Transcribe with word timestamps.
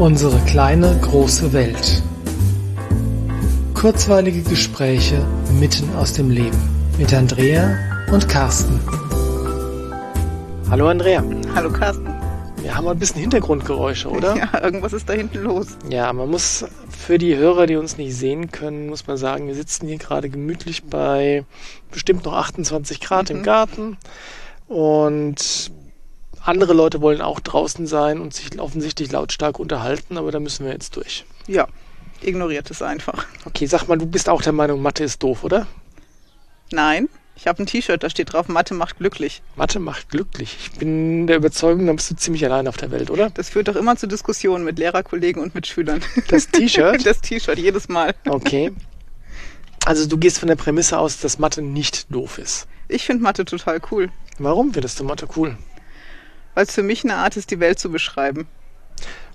Unsere 0.00 0.38
kleine 0.46 0.98
große 1.02 1.52
Welt. 1.52 2.02
Kurzweilige 3.74 4.40
Gespräche 4.40 5.22
mitten 5.60 5.94
aus 5.94 6.14
dem 6.14 6.30
Leben 6.30 6.58
mit 6.96 7.12
Andrea 7.12 7.76
und 8.10 8.26
Carsten. 8.26 8.80
Hallo 10.70 10.88
Andrea. 10.88 11.22
Hallo 11.54 11.70
Carsten. 11.70 12.06
Wir 12.62 12.74
haben 12.74 12.88
ein 12.88 12.98
bisschen 12.98 13.20
Hintergrundgeräusche, 13.20 14.08
oder? 14.08 14.36
Ja, 14.38 14.62
irgendwas 14.62 14.94
ist 14.94 15.06
da 15.06 15.12
hinten 15.12 15.40
los. 15.40 15.66
Ja, 15.90 16.10
man 16.14 16.30
muss 16.30 16.64
für 16.88 17.18
die 17.18 17.36
Hörer, 17.36 17.66
die 17.66 17.76
uns 17.76 17.98
nicht 17.98 18.14
sehen 18.14 18.50
können, 18.50 18.88
muss 18.88 19.06
man 19.06 19.18
sagen, 19.18 19.48
wir 19.48 19.54
sitzen 19.54 19.86
hier 19.86 19.98
gerade 19.98 20.30
gemütlich 20.30 20.84
bei 20.84 21.44
bestimmt 21.90 22.24
noch 22.24 22.32
28 22.32 23.02
Grad 23.02 23.28
mhm. 23.28 23.36
im 23.36 23.42
Garten 23.42 23.98
und 24.66 25.70
andere 26.44 26.72
Leute 26.72 27.00
wollen 27.00 27.20
auch 27.20 27.40
draußen 27.40 27.86
sein 27.86 28.20
und 28.20 28.34
sich 28.34 28.58
offensichtlich 28.58 29.12
lautstark 29.12 29.58
unterhalten, 29.58 30.16
aber 30.16 30.32
da 30.32 30.40
müssen 30.40 30.64
wir 30.64 30.72
jetzt 30.72 30.96
durch. 30.96 31.24
Ja, 31.46 31.68
ignoriert 32.22 32.70
es 32.70 32.82
einfach. 32.82 33.26
Okay, 33.44 33.66
sag 33.66 33.88
mal, 33.88 33.98
du 33.98 34.06
bist 34.06 34.28
auch 34.28 34.42
der 34.42 34.52
Meinung, 34.52 34.82
Mathe 34.82 35.04
ist 35.04 35.22
doof, 35.22 35.44
oder? 35.44 35.66
Nein, 36.72 37.08
ich 37.36 37.46
habe 37.46 37.62
ein 37.62 37.66
T-Shirt, 37.66 38.02
da 38.02 38.10
steht 38.10 38.32
drauf, 38.32 38.48
Mathe 38.48 38.74
macht 38.74 38.98
glücklich. 38.98 39.40
Mathe 39.56 39.80
macht 39.80 40.10
glücklich. 40.10 40.58
Ich 40.60 40.78
bin 40.78 41.26
der 41.26 41.36
Überzeugung, 41.36 41.86
da 41.86 41.92
bist 41.94 42.10
du 42.10 42.16
ziemlich 42.16 42.44
allein 42.44 42.68
auf 42.68 42.76
der 42.76 42.90
Welt, 42.90 43.10
oder? 43.10 43.30
Das 43.30 43.48
führt 43.48 43.68
doch 43.68 43.76
immer 43.76 43.96
zu 43.96 44.06
Diskussionen 44.06 44.62
mit 44.62 44.78
Lehrerkollegen 44.78 45.42
und 45.42 45.54
mit 45.54 45.66
Schülern. 45.66 46.02
Das 46.28 46.48
T-Shirt? 46.48 47.04
Das 47.04 47.22
T-Shirt, 47.22 47.58
jedes 47.58 47.88
Mal. 47.88 48.14
Okay. 48.28 48.72
Also 49.86 50.06
du 50.06 50.18
gehst 50.18 50.38
von 50.38 50.48
der 50.48 50.56
Prämisse 50.56 50.98
aus, 50.98 51.20
dass 51.20 51.38
Mathe 51.38 51.62
nicht 51.62 52.12
doof 52.14 52.36
ist. 52.36 52.68
Ich 52.88 53.06
finde 53.06 53.22
Mathe 53.22 53.46
total 53.46 53.80
cool. 53.90 54.10
Warum 54.38 54.74
findest 54.74 55.00
du 55.00 55.04
Mathe 55.04 55.26
cool? 55.36 55.56
Weil 56.54 56.64
es 56.64 56.74
für 56.74 56.82
mich 56.82 57.04
eine 57.04 57.16
Art 57.16 57.36
ist, 57.36 57.50
die 57.50 57.60
Welt 57.60 57.78
zu 57.78 57.90
beschreiben. 57.90 58.46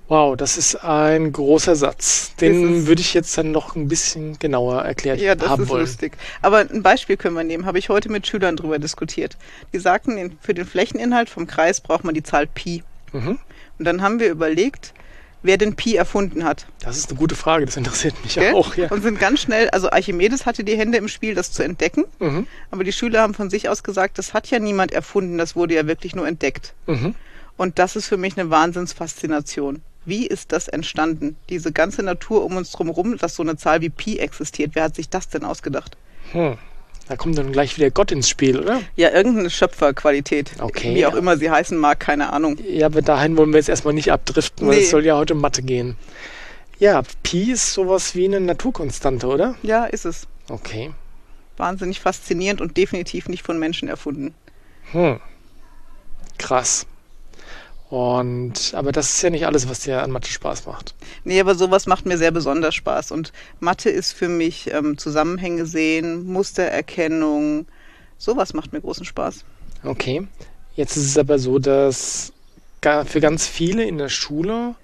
Wow, 0.08 0.38
das 0.38 0.58
ist 0.58 0.75
ein 0.83 1.31
großer 1.31 1.75
Satz. 1.75 2.35
Den 2.35 2.85
würde 2.85 3.02
ich 3.02 3.16
jetzt 3.16 3.35
dann 3.38 3.52
noch 3.52 3.75
ein 3.75 3.88
bisschen 3.88 4.38
genauer 4.38 4.83
erklärt 4.83 5.19
ja, 5.19 5.33
das 5.33 5.49
haben 5.49 5.63
ist 5.63 5.69
wollen. 5.69 5.81
lustig. 5.81 6.16
Aber 6.43 6.59
ein 6.59 6.83
Beispiel 6.83 7.17
können 7.17 7.36
wir 7.36 7.43
nehmen, 7.43 7.66
habe 7.66 7.80
ich 7.80 7.89
heute 7.89 8.09
mit 8.09 8.27
Schülern 8.27 8.55
drüber 8.55 8.77
diskutiert. 8.77 9.36
Die 9.73 9.80
sagten, 9.80 10.38
für 10.41 10.53
den 10.53 10.66
Flächeninhalt 10.66 11.30
vom 11.30 11.47
Kreis 11.47 11.81
braucht 11.81 12.03
man 12.03 12.13
die 12.13 12.21
Zahl 12.21 12.45
Pi. 12.45 12.83
Mhm. 13.13 13.39
Und 13.80 13.86
dann 13.86 14.03
haben 14.03 14.19
wir 14.19 14.30
überlegt, 14.30 14.93
wer 15.45 15.57
den 15.57 15.75
Pi 15.75 15.95
erfunden 15.95 16.43
hat. 16.43 16.65
Das 16.81 16.97
ist 16.97 17.09
eine 17.09 17.19
gute 17.19 17.35
Frage, 17.35 17.65
das 17.65 17.77
interessiert 17.77 18.15
mich 18.23 18.35
Gell? 18.35 18.53
auch. 18.53 18.75
Ja. 18.75 18.91
Und 18.91 19.03
sind 19.03 19.19
ganz 19.19 19.41
schnell, 19.41 19.69
also 19.69 19.89
Archimedes 19.89 20.45
hatte 20.45 20.63
die 20.63 20.77
Hände 20.77 20.97
im 20.97 21.07
Spiel, 21.07 21.35
das 21.35 21.52
zu 21.52 21.63
entdecken. 21.63 22.05
Mhm. 22.19 22.47
Aber 22.71 22.83
die 22.83 22.91
Schüler 22.91 23.21
haben 23.21 23.33
von 23.33 23.49
sich 23.49 23.69
aus 23.69 23.83
gesagt, 23.83 24.17
das 24.17 24.33
hat 24.33 24.47
ja 24.47 24.59
niemand 24.59 24.91
erfunden, 24.91 25.37
das 25.37 25.55
wurde 25.55 25.75
ja 25.75 25.87
wirklich 25.87 26.15
nur 26.15 26.27
entdeckt. 26.27 26.73
Mhm. 26.87 27.15
Und 27.57 27.79
das 27.79 27.95
ist 27.95 28.07
für 28.07 28.17
mich 28.17 28.37
eine 28.37 28.49
Wahnsinnsfaszination. 28.49 29.81
Wie 30.03 30.27
ist 30.27 30.52
das 30.52 30.67
entstanden? 30.67 31.35
Diese 31.49 31.71
ganze 31.71 32.03
Natur 32.03 32.43
um 32.43 32.57
uns 32.57 32.71
drumherum, 32.71 33.17
dass 33.17 33.35
so 33.35 33.43
eine 33.43 33.57
Zahl 33.57 33.81
wie 33.81 33.89
Pi 33.89 34.19
existiert. 34.19 34.71
Wer 34.73 34.83
hat 34.83 34.95
sich 34.95 35.09
das 35.09 35.30
denn 35.30 35.43
ausgedacht? 35.43 35.97
Hm. 36.31 36.57
Da 37.08 37.16
kommt 37.16 37.38
dann 37.38 37.52
gleich 37.52 37.78
wieder 37.78 37.92
Gott 37.92 38.11
ins 38.11 38.28
Spiel, 38.28 38.59
oder? 38.59 38.81
Ja, 38.95 39.11
irgendeine 39.11 39.52
Schöpferqualität. 39.52 40.52
Okay. 40.59 40.95
Wie 40.95 41.06
auch 41.06 41.14
immer 41.14 41.38
sie 41.38 41.52
heißen 41.52 41.78
mag, 41.78 42.00
keine 42.00 42.34
Ahnung. 42.34 42.58
Ja, 42.67 42.88
aber 42.88 43.02
dahin 43.03 43.38
wollen 43.38 43.52
wir 43.52 43.58
jetzt 43.59 43.70
erstmal 43.70 43.94
nicht 43.94 44.11
abdriften, 44.11 44.67
weil 44.67 44.78
Nee. 44.78 44.84
es 44.84 44.89
soll 44.89 45.06
ja 45.06 45.16
heute 45.16 45.36
Mathe 45.36 45.61
gehen. 45.61 45.98
Ja, 46.80 47.03
Pi 47.22 47.52
ist 47.52 47.73
sowas 47.73 48.16
wie 48.16 48.26
eine 48.26 48.42
Naturkonstante, 48.42 49.28
oder? 49.28 49.56
Ja, 49.61 49.86
ist 49.86 50.06
es. 50.06 50.28
Okay. 50.50 50.92
Wahnsinnig 51.58 52.00
faszinierend 52.00 52.59
und 52.59 52.76
definitiv 52.76 53.30
nicht 53.30 53.44
von 53.44 53.59
Menschen 53.59 53.88
erfunden. 53.88 54.33
Hm. 54.92 55.20
Krass. 56.38 56.88
Und, 57.89 58.73
aber 58.76 58.92
das 58.92 59.14
ist 59.14 59.21
ja 59.21 59.30
nicht 59.30 59.45
alles, 59.45 59.70
was 59.70 59.82
dir 59.82 60.02
an 60.02 60.11
Mathe 60.11 60.30
Spaß 60.32 60.65
macht. 60.65 60.95
Nee, 61.25 61.39
aber 61.39 61.55
sowas 61.55 61.87
macht 61.87 62.05
mir 62.05 62.17
sehr 62.17 62.31
besonders 62.31 62.75
Spaß. 62.75 63.11
Und 63.11 63.33
Mathe 63.59 63.89
ist 63.89 64.13
für 64.13 64.30
mich 64.30 64.71
ähm, 64.71 64.97
Zusammenhänge 64.97 65.65
sehen, 65.65 66.25
Mustererkennung. 66.25 67.65
Sowas 68.17 68.53
macht 68.53 68.71
mir 68.71 68.80
großen 68.81 69.05
Spaß. 69.05 69.43
Okay. 69.83 70.27
Jetzt 70.75 70.95
ist 70.97 71.05
es 71.05 71.17
aber 71.17 71.39
so, 71.39 71.59
dass 71.59 72.31
für 73.05 73.19
ganz 73.19 73.47
viele 73.47 73.83
in 73.83 73.97
der 73.97 74.09
Schule 74.09 74.75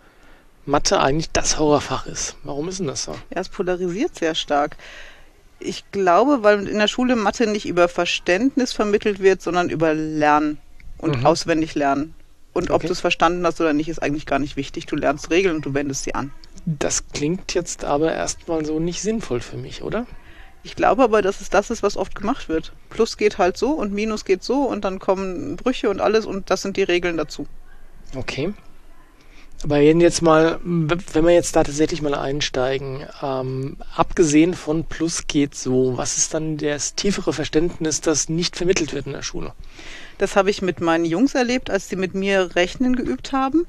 Mathe 0.65 0.99
eigentlich 0.99 1.29
das 1.31 1.59
Horrorfach 1.59 2.07
ist. 2.07 2.35
Warum 2.43 2.67
ist 2.69 2.79
denn 2.79 2.87
das 2.87 3.03
so? 3.03 3.11
Ja, 3.11 3.41
es 3.41 3.49
polarisiert 3.49 4.17
sehr 4.17 4.33
stark. 4.35 4.77
Ich 5.59 5.83
glaube, 5.91 6.41
weil 6.41 6.67
in 6.67 6.79
der 6.79 6.87
Schule 6.87 7.15
Mathe 7.15 7.45
nicht 7.45 7.67
über 7.67 7.87
Verständnis 7.87 8.73
vermittelt 8.73 9.19
wird, 9.19 9.41
sondern 9.43 9.69
über 9.69 9.93
Lernen 9.93 10.57
und 10.97 11.19
Mhm. 11.19 11.25
auswendig 11.25 11.75
lernen. 11.75 12.15
Und 12.53 12.69
ob 12.69 12.77
Okay. 12.77 12.87
du 12.87 12.93
es 12.93 12.99
verstanden 12.99 13.45
hast 13.45 13.61
oder 13.61 13.73
nicht, 13.73 13.87
ist 13.89 14.01
eigentlich 14.01 14.25
gar 14.25 14.39
nicht 14.39 14.57
wichtig. 14.57 14.85
Du 14.85 14.95
lernst 14.95 15.29
Regeln 15.29 15.55
und 15.55 15.65
du 15.65 15.73
wendest 15.73 16.03
sie 16.03 16.15
an. 16.15 16.31
Das 16.65 17.07
klingt 17.07 17.53
jetzt 17.53 17.83
aber 17.85 18.13
erstmal 18.13 18.65
so 18.65 18.79
nicht 18.79 19.01
sinnvoll 19.01 19.39
für 19.39 19.57
mich, 19.57 19.81
oder? 19.83 20.05
Ich 20.63 20.75
glaube 20.75 21.03
aber, 21.03 21.21
dass 21.21 21.41
es 21.41 21.49
das 21.49 21.71
ist, 21.71 21.81
was 21.81 21.97
oft 21.97 22.13
gemacht 22.13 22.47
wird. 22.49 22.73
Plus 22.89 23.17
geht 23.17 23.37
halt 23.37 23.57
so 23.57 23.71
und 23.71 23.93
Minus 23.93 24.25
geht 24.25 24.43
so 24.43 24.63
und 24.63 24.83
dann 24.85 24.99
kommen 24.99 25.55
Brüche 25.55 25.89
und 25.89 26.01
alles 26.01 26.25
und 26.25 26.49
das 26.51 26.61
sind 26.61 26.77
die 26.77 26.83
Regeln 26.83 27.17
dazu. 27.17 27.47
Okay. 28.15 28.53
Aber 29.63 29.75
wenn 29.75 30.01
jetzt 30.01 30.21
mal, 30.21 30.59
wenn 30.63 31.25
wir 31.25 31.33
jetzt 31.33 31.55
da 31.55 31.63
tatsächlich 31.63 32.01
mal 32.01 32.15
einsteigen, 32.15 33.05
ähm, 33.21 33.77
abgesehen 33.95 34.53
von 34.53 34.85
Plus 34.85 35.27
geht 35.27 35.55
so, 35.55 35.97
was 35.97 36.17
ist 36.17 36.33
dann 36.33 36.57
das 36.57 36.95
tiefere 36.95 37.31
Verständnis, 37.31 38.01
das 38.01 38.27
nicht 38.27 38.55
vermittelt 38.55 38.93
wird 38.93 39.05
in 39.05 39.13
der 39.13 39.21
Schule? 39.21 39.53
Das 40.17 40.35
habe 40.35 40.49
ich 40.49 40.61
mit 40.61 40.81
meinen 40.81 41.05
Jungs 41.05 41.35
erlebt, 41.35 41.69
als 41.69 41.89
sie 41.89 41.95
mit 41.95 42.15
mir 42.15 42.55
Rechnen 42.55 42.95
geübt 42.95 43.33
haben. 43.33 43.67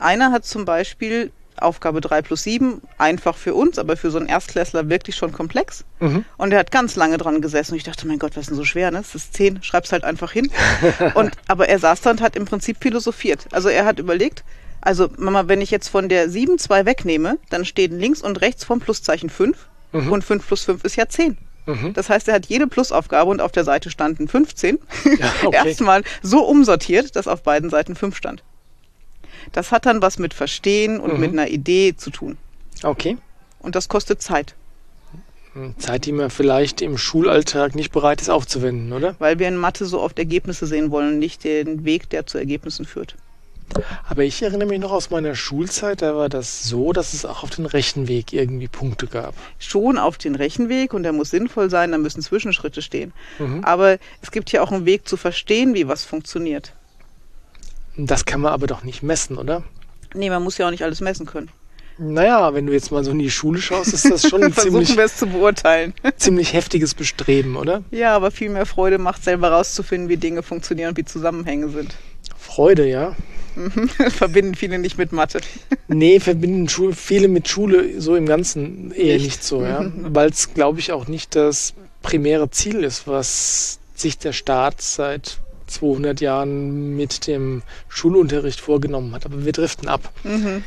Einer 0.00 0.32
hat 0.32 0.44
zum 0.44 0.64
Beispiel 0.64 1.30
Aufgabe 1.58 2.00
3 2.00 2.22
plus 2.22 2.42
7, 2.42 2.82
einfach 2.98 3.36
für 3.36 3.54
uns, 3.54 3.78
aber 3.78 3.96
für 3.96 4.10
so 4.10 4.18
einen 4.18 4.28
Erstklässler 4.28 4.90
wirklich 4.90 5.16
schon 5.16 5.32
komplex. 5.32 5.84
Mhm. 6.00 6.24
Und 6.36 6.52
er 6.52 6.58
hat 6.58 6.70
ganz 6.70 6.96
lange 6.96 7.16
dran 7.16 7.40
gesessen 7.40 7.72
und 7.72 7.78
ich 7.78 7.84
dachte, 7.84 8.06
mein 8.06 8.18
Gott, 8.18 8.32
was 8.32 8.42
ist 8.42 8.50
denn 8.50 8.56
so 8.56 8.64
schwer, 8.64 8.90
ne? 8.90 8.98
Das 8.98 9.14
ist 9.14 9.34
10, 9.34 9.62
schreib's 9.62 9.92
halt 9.92 10.04
einfach 10.04 10.32
hin. 10.32 10.50
und, 11.14 11.32
aber 11.48 11.68
er 11.68 11.78
saß 11.78 12.02
da 12.02 12.10
und 12.10 12.20
hat 12.20 12.36
im 12.36 12.44
Prinzip 12.44 12.78
philosophiert. 12.80 13.46
Also 13.52 13.68
er 13.68 13.84
hat 13.84 13.98
überlegt, 13.98 14.44
also 14.86 15.08
Mama, 15.18 15.48
wenn 15.48 15.60
ich 15.60 15.70
jetzt 15.70 15.88
von 15.88 16.08
der 16.08 16.30
7 16.30 16.58
2 16.58 16.86
wegnehme, 16.86 17.38
dann 17.50 17.64
stehen 17.64 17.98
links 17.98 18.22
und 18.22 18.40
rechts 18.40 18.64
vom 18.64 18.80
Pluszeichen 18.80 19.30
5 19.30 19.68
Mhm. 19.92 20.12
und 20.12 20.24
5 20.24 20.46
plus 20.46 20.64
5 20.64 20.84
ist 20.84 20.96
ja 20.96 21.08
10. 21.08 21.36
Mhm. 21.66 21.92
Das 21.94 22.08
heißt, 22.08 22.28
er 22.28 22.34
hat 22.34 22.46
jede 22.46 22.66
Plusaufgabe 22.66 23.30
und 23.30 23.40
auf 23.40 23.52
der 23.52 23.64
Seite 23.64 23.90
standen 23.90 24.28
15 24.28 24.78
Ja, 25.18 25.32
okay. 25.44 25.56
erstmal 25.68 26.02
so 26.22 26.44
umsortiert, 26.44 27.16
dass 27.16 27.28
auf 27.28 27.42
beiden 27.42 27.70
Seiten 27.70 27.94
5 27.94 28.16
stand. 28.16 28.42
Das 29.52 29.70
hat 29.72 29.86
dann 29.86 30.02
was 30.02 30.18
mit 30.18 30.34
Verstehen 30.34 30.98
und 31.00 31.14
Mhm. 31.14 31.20
mit 31.20 31.30
einer 31.32 31.48
Idee 31.48 31.94
zu 31.96 32.10
tun. 32.10 32.36
Okay. 32.82 33.16
Und 33.60 33.74
das 33.74 33.88
kostet 33.88 34.20
Zeit, 34.22 34.54
Zeit, 35.78 36.04
die 36.04 36.12
man 36.12 36.28
vielleicht 36.30 36.82
im 36.82 36.98
Schulalltag 36.98 37.74
nicht 37.74 37.90
bereit 37.90 38.20
ist 38.20 38.28
aufzuwenden, 38.28 38.92
oder? 38.92 39.16
weil 39.18 39.38
wir 39.38 39.48
in 39.48 39.56
Mathe 39.56 39.86
so 39.86 40.00
oft 40.02 40.18
Ergebnisse 40.18 40.66
sehen 40.66 40.90
wollen 40.90 41.14
und 41.14 41.18
nicht 41.18 41.44
den 41.44 41.84
Weg, 41.86 42.10
der 42.10 42.26
zu 42.26 42.36
Ergebnissen 42.36 42.84
führt. 42.84 43.16
Aber 44.08 44.24
ich 44.24 44.42
erinnere 44.42 44.68
mich 44.68 44.80
noch 44.80 44.92
aus 44.92 45.10
meiner 45.10 45.34
Schulzeit, 45.34 46.02
da 46.02 46.16
war 46.16 46.28
das 46.28 46.64
so, 46.64 46.92
dass 46.92 47.12
es 47.12 47.24
auch 47.24 47.42
auf 47.42 47.50
den 47.50 47.66
Rechenweg 47.66 48.32
irgendwie 48.32 48.68
Punkte 48.68 49.06
gab. 49.06 49.34
Schon 49.58 49.98
auf 49.98 50.18
den 50.18 50.34
Rechenweg 50.34 50.94
und 50.94 51.02
der 51.02 51.12
muss 51.12 51.30
sinnvoll 51.30 51.70
sein, 51.70 51.92
da 51.92 51.98
müssen 51.98 52.22
Zwischenschritte 52.22 52.82
stehen. 52.82 53.12
Mhm. 53.38 53.64
Aber 53.64 53.98
es 54.22 54.30
gibt 54.30 54.52
ja 54.52 54.62
auch 54.62 54.72
einen 54.72 54.86
Weg 54.86 55.08
zu 55.08 55.16
verstehen, 55.16 55.74
wie 55.74 55.88
was 55.88 56.04
funktioniert. 56.04 56.72
Das 57.96 58.24
kann 58.24 58.40
man 58.40 58.52
aber 58.52 58.66
doch 58.66 58.84
nicht 58.84 59.02
messen, 59.02 59.38
oder? 59.38 59.62
Nee, 60.14 60.30
man 60.30 60.42
muss 60.42 60.58
ja 60.58 60.66
auch 60.66 60.70
nicht 60.70 60.84
alles 60.84 61.00
messen 61.00 61.26
können. 61.26 61.50
Naja, 61.98 62.52
wenn 62.52 62.66
du 62.66 62.74
jetzt 62.74 62.92
mal 62.92 63.02
so 63.02 63.10
in 63.10 63.18
die 63.18 63.30
Schule 63.30 63.60
schaust, 63.60 63.94
ist 63.94 64.10
das 64.10 64.28
schon 64.28 64.44
ein 64.44 64.52
Versuchen 64.52 64.84
ziemlich, 64.84 64.96
wir 64.96 65.04
es 65.04 65.16
zu 65.16 65.26
beurteilen. 65.26 65.94
ziemlich 66.16 66.52
heftiges 66.52 66.94
Bestreben, 66.94 67.56
oder? 67.56 67.82
Ja, 67.90 68.14
aber 68.14 68.30
viel 68.30 68.50
mehr 68.50 68.66
Freude 68.66 68.98
macht 68.98 69.24
selber 69.24 69.50
rauszufinden, 69.50 70.10
wie 70.10 70.18
Dinge 70.18 70.42
funktionieren 70.42 70.90
und 70.90 70.98
wie 70.98 71.06
Zusammenhänge 71.06 71.70
sind. 71.70 71.94
Freude, 72.36 72.86
ja. 72.86 73.16
Verbinden 74.10 74.54
viele 74.54 74.78
nicht 74.78 74.98
mit 74.98 75.12
Mathe. 75.12 75.40
Nee, 75.88 76.20
verbinden 76.20 76.68
Schul 76.68 76.94
viele 76.94 77.28
mit 77.28 77.48
Schule 77.48 78.00
so 78.00 78.16
im 78.16 78.26
Ganzen 78.26 78.92
eher 78.92 79.14
nicht, 79.14 79.24
Nicht. 79.24 79.44
so, 79.44 79.62
ja. 79.64 79.90
Weil 79.96 80.30
es, 80.30 80.54
glaube 80.54 80.80
ich, 80.80 80.92
auch 80.92 81.08
nicht 81.08 81.34
das 81.34 81.74
primäre 82.02 82.50
Ziel 82.50 82.84
ist, 82.84 83.06
was 83.06 83.78
sich 83.94 84.18
der 84.18 84.32
Staat 84.32 84.80
seit 84.82 85.38
200 85.66 86.20
Jahren 86.20 86.96
mit 86.96 87.26
dem 87.26 87.62
Schulunterricht 87.88 88.60
vorgenommen 88.60 89.14
hat. 89.14 89.26
Aber 89.26 89.44
wir 89.44 89.52
driften 89.52 89.88
ab. 89.88 90.12
Mhm. 90.22 90.62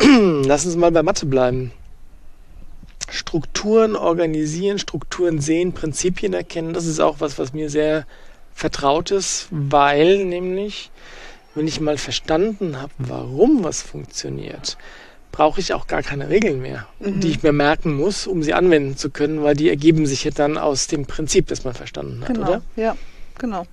Lass 0.46 0.64
uns 0.64 0.76
mal 0.76 0.92
bei 0.92 1.02
Mathe 1.02 1.26
bleiben. 1.26 1.72
Strukturen 3.10 3.94
organisieren, 3.94 4.78
Strukturen 4.78 5.40
sehen, 5.40 5.72
Prinzipien 5.72 6.32
erkennen, 6.34 6.72
das 6.72 6.86
ist 6.86 7.00
auch 7.00 7.20
was, 7.20 7.38
was 7.38 7.52
mir 7.52 7.70
sehr 7.70 8.04
vertraut 8.52 9.10
ist, 9.10 9.46
weil 9.50 10.24
nämlich, 10.24 10.90
wenn 11.56 11.66
ich 11.66 11.80
mal 11.80 11.96
verstanden 11.98 12.80
habe, 12.80 12.92
warum 12.98 13.64
was 13.64 13.82
funktioniert, 13.82 14.76
brauche 15.32 15.58
ich 15.60 15.72
auch 15.74 15.86
gar 15.86 16.02
keine 16.02 16.28
Regeln 16.28 16.60
mehr, 16.62 16.86
Mhm. 17.00 17.20
die 17.20 17.30
ich 17.30 17.42
mir 17.42 17.52
merken 17.52 17.94
muss, 17.96 18.26
um 18.26 18.42
sie 18.42 18.54
anwenden 18.54 18.96
zu 18.96 19.10
können, 19.10 19.42
weil 19.42 19.56
die 19.56 19.68
ergeben 19.68 20.06
sich 20.06 20.24
ja 20.24 20.30
dann 20.30 20.56
aus 20.58 20.86
dem 20.86 21.06
Prinzip, 21.06 21.48
das 21.48 21.64
man 21.64 21.74
verstanden 21.74 22.20
hat, 22.22 22.28
Genau. 22.34 22.46
oder? 22.46 22.62
Ja, 22.76 22.96
genau. 23.38 23.66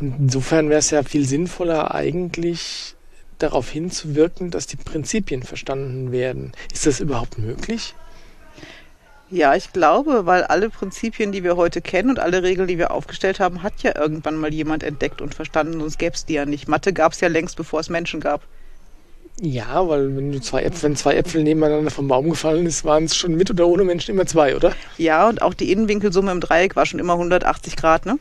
Und 0.00 0.16
insofern 0.18 0.68
wäre 0.70 0.80
es 0.80 0.90
ja 0.90 1.02
viel 1.02 1.24
sinnvoller, 1.26 1.94
eigentlich 1.94 2.94
darauf 3.38 3.70
hinzuwirken, 3.70 4.50
dass 4.50 4.66
die 4.66 4.76
Prinzipien 4.76 5.42
verstanden 5.42 6.12
werden. 6.12 6.52
Ist 6.72 6.86
das 6.86 7.00
überhaupt 7.00 7.38
möglich? 7.38 7.94
Ja, 9.34 9.56
ich 9.56 9.72
glaube, 9.72 10.26
weil 10.26 10.44
alle 10.44 10.70
Prinzipien, 10.70 11.32
die 11.32 11.42
wir 11.42 11.56
heute 11.56 11.80
kennen 11.80 12.08
und 12.10 12.20
alle 12.20 12.44
Regeln, 12.44 12.68
die 12.68 12.78
wir 12.78 12.92
aufgestellt 12.92 13.40
haben, 13.40 13.64
hat 13.64 13.82
ja 13.82 13.98
irgendwann 13.98 14.36
mal 14.36 14.54
jemand 14.54 14.84
entdeckt 14.84 15.20
und 15.20 15.34
verstanden, 15.34 15.80
sonst 15.80 15.98
gäbe 15.98 16.14
es 16.14 16.24
die 16.24 16.34
ja 16.34 16.46
nicht. 16.46 16.68
Mathe 16.68 16.92
gab 16.92 17.14
es 17.14 17.20
ja 17.20 17.26
längst, 17.26 17.56
bevor 17.56 17.80
es 17.80 17.88
Menschen 17.88 18.20
gab. 18.20 18.42
Ja, 19.40 19.88
weil 19.88 20.16
wenn 20.16 20.30
du 20.30 20.40
zwei 20.40 20.62
Äpfel, 20.62 20.84
wenn 20.84 20.94
zwei 20.94 21.16
Äpfel 21.16 21.42
nebeneinander 21.42 21.90
vom 21.90 22.06
Baum 22.06 22.30
gefallen 22.30 22.64
ist, 22.64 22.84
waren 22.84 23.02
es 23.06 23.16
schon 23.16 23.34
mit 23.34 23.50
oder 23.50 23.66
ohne 23.66 23.82
Menschen 23.82 24.14
immer 24.14 24.24
zwei, 24.24 24.54
oder? 24.54 24.72
Ja, 24.98 25.28
und 25.28 25.42
auch 25.42 25.54
die 25.54 25.72
Innenwinkelsumme 25.72 26.30
im 26.30 26.38
Dreieck 26.40 26.76
war 26.76 26.86
schon 26.86 27.00
immer 27.00 27.14
180 27.14 27.74
Grad, 27.74 28.06
ne? 28.06 28.20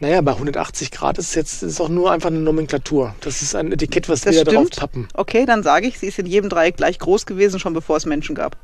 Naja, 0.00 0.22
bei 0.22 0.32
180 0.32 0.90
Grad 0.90 1.18
ist 1.18 1.34
jetzt 1.34 1.62
ist 1.62 1.82
auch 1.82 1.90
nur 1.90 2.12
einfach 2.12 2.30
eine 2.30 2.38
Nomenklatur. 2.38 3.14
Das 3.20 3.42
ist 3.42 3.54
ein 3.54 3.72
Etikett, 3.72 4.08
was 4.08 4.22
Das 4.22 4.34
wir 4.34 4.44
drauf 4.44 4.68
stimmt. 4.68 4.76
pappen. 4.76 5.08
Okay, 5.12 5.44
dann 5.44 5.62
sage 5.62 5.86
ich, 5.86 5.98
sie 5.98 6.06
ist 6.06 6.18
in 6.18 6.24
jedem 6.24 6.48
Dreieck 6.48 6.78
gleich 6.78 6.98
groß 6.98 7.26
gewesen, 7.26 7.60
schon 7.60 7.74
bevor 7.74 7.98
es 7.98 8.06
Menschen 8.06 8.34
gab. 8.34 8.56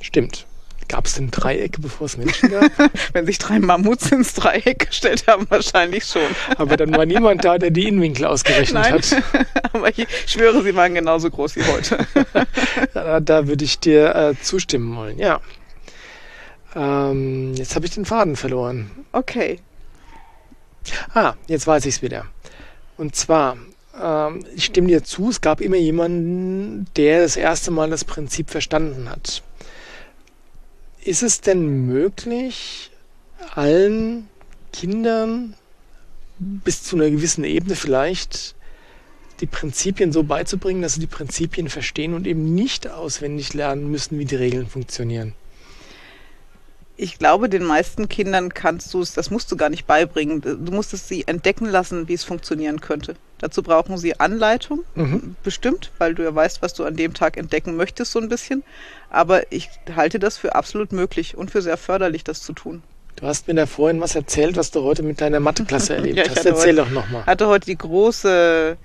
Stimmt. 0.00 0.46
Gab 0.88 1.06
es 1.06 1.14
denn 1.14 1.30
Dreiecke, 1.30 1.80
bevor 1.80 2.06
es 2.06 2.16
Menschen 2.16 2.50
gab? 2.50 2.70
Wenn 3.12 3.26
sich 3.26 3.38
drei 3.38 3.58
Mammuts 3.58 4.12
ins 4.12 4.34
Dreieck 4.34 4.86
gestellt 4.86 5.24
haben, 5.26 5.46
wahrscheinlich 5.48 6.04
schon. 6.04 6.22
Aber 6.56 6.76
dann 6.76 6.94
war 6.94 7.06
niemand 7.06 7.44
da, 7.44 7.58
der 7.58 7.70
die 7.70 7.88
Innenwinkel 7.88 8.26
ausgerechnet 8.26 8.82
Nein, 8.82 8.92
hat. 8.94 9.22
aber 9.72 9.88
ich 9.88 10.06
schwöre, 10.26 10.62
sie 10.62 10.74
waren 10.76 10.94
genauso 10.94 11.30
groß 11.30 11.56
wie 11.56 11.64
heute. 11.64 11.98
Da, 12.92 13.20
da 13.20 13.46
würde 13.46 13.64
ich 13.64 13.78
dir 13.78 14.14
äh, 14.14 14.34
zustimmen 14.40 14.94
wollen, 14.96 15.18
ja. 15.18 15.40
Ähm, 16.74 17.54
jetzt 17.54 17.74
habe 17.74 17.86
ich 17.86 17.92
den 17.92 18.04
Faden 18.04 18.36
verloren. 18.36 18.90
Okay. 19.12 19.60
Ah, 21.14 21.34
jetzt 21.46 21.66
weiß 21.66 21.86
ich 21.86 21.96
es 21.96 22.02
wieder. 22.02 22.26
Und 22.96 23.16
zwar, 23.16 23.56
ähm, 24.00 24.44
ich 24.54 24.66
stimme 24.66 24.88
dir 24.88 25.04
zu, 25.04 25.30
es 25.30 25.40
gab 25.40 25.60
immer 25.60 25.76
jemanden, 25.76 26.86
der 26.96 27.22
das 27.22 27.36
erste 27.36 27.70
Mal 27.70 27.90
das 27.90 28.04
Prinzip 28.04 28.50
verstanden 28.50 29.08
hat. 29.08 29.42
Ist 31.06 31.22
es 31.22 31.40
denn 31.40 31.86
möglich, 31.86 32.90
allen 33.54 34.26
Kindern 34.72 35.54
bis 36.40 36.82
zu 36.82 36.96
einer 36.96 37.08
gewissen 37.08 37.44
Ebene 37.44 37.76
vielleicht 37.76 38.56
die 39.38 39.46
Prinzipien 39.46 40.10
so 40.10 40.24
beizubringen, 40.24 40.82
dass 40.82 40.94
sie 40.94 41.00
die 41.00 41.06
Prinzipien 41.06 41.68
verstehen 41.68 42.12
und 42.12 42.26
eben 42.26 42.56
nicht 42.56 42.88
auswendig 42.88 43.54
lernen 43.54 43.88
müssen, 43.88 44.18
wie 44.18 44.24
die 44.24 44.34
Regeln 44.34 44.66
funktionieren? 44.66 45.34
Ich 46.98 47.18
glaube, 47.18 47.48
den 47.50 47.62
meisten 47.64 48.08
Kindern 48.08 48.54
kannst 48.54 48.94
du 48.94 49.02
es, 49.02 49.12
das 49.12 49.30
musst 49.30 49.52
du 49.52 49.56
gar 49.56 49.68
nicht 49.68 49.86
beibringen. 49.86 50.40
Du 50.40 50.72
musst 50.72 50.94
es 50.94 51.06
sie 51.08 51.26
entdecken 51.28 51.66
lassen, 51.66 52.08
wie 52.08 52.14
es 52.14 52.24
funktionieren 52.24 52.80
könnte. 52.80 53.16
Dazu 53.38 53.62
brauchen 53.62 53.98
sie 53.98 54.18
Anleitung, 54.18 54.84
Mhm. 54.94 55.36
bestimmt, 55.42 55.90
weil 55.98 56.14
du 56.14 56.22
ja 56.22 56.34
weißt, 56.34 56.62
was 56.62 56.72
du 56.72 56.84
an 56.84 56.96
dem 56.96 57.12
Tag 57.12 57.36
entdecken 57.36 57.76
möchtest, 57.76 58.12
so 58.12 58.18
ein 58.18 58.30
bisschen. 58.30 58.62
Aber 59.10 59.52
ich 59.52 59.68
halte 59.94 60.18
das 60.18 60.38
für 60.38 60.54
absolut 60.54 60.92
möglich 60.92 61.36
und 61.36 61.50
für 61.50 61.60
sehr 61.60 61.76
förderlich, 61.76 62.24
das 62.24 62.40
zu 62.42 62.54
tun. 62.54 62.82
Du 63.16 63.26
hast 63.26 63.46
mir 63.48 63.54
da 63.54 63.66
vorhin 63.66 64.00
was 64.00 64.14
erzählt, 64.14 64.56
was 64.56 64.70
du 64.70 64.82
heute 64.82 65.02
mit 65.02 65.20
deiner 65.20 65.40
Matheklasse 65.40 65.94
erlebt 65.96 66.16
Ja, 66.16 66.24
ich 66.24 66.30
hast. 66.30 66.46
Erzähl 66.46 66.76
heute- 66.78 66.84
doch 66.86 66.90
nochmal. 66.90 67.26
hatte 67.26 67.46
heute 67.48 67.66
die 67.66 67.76
große, 67.76 68.76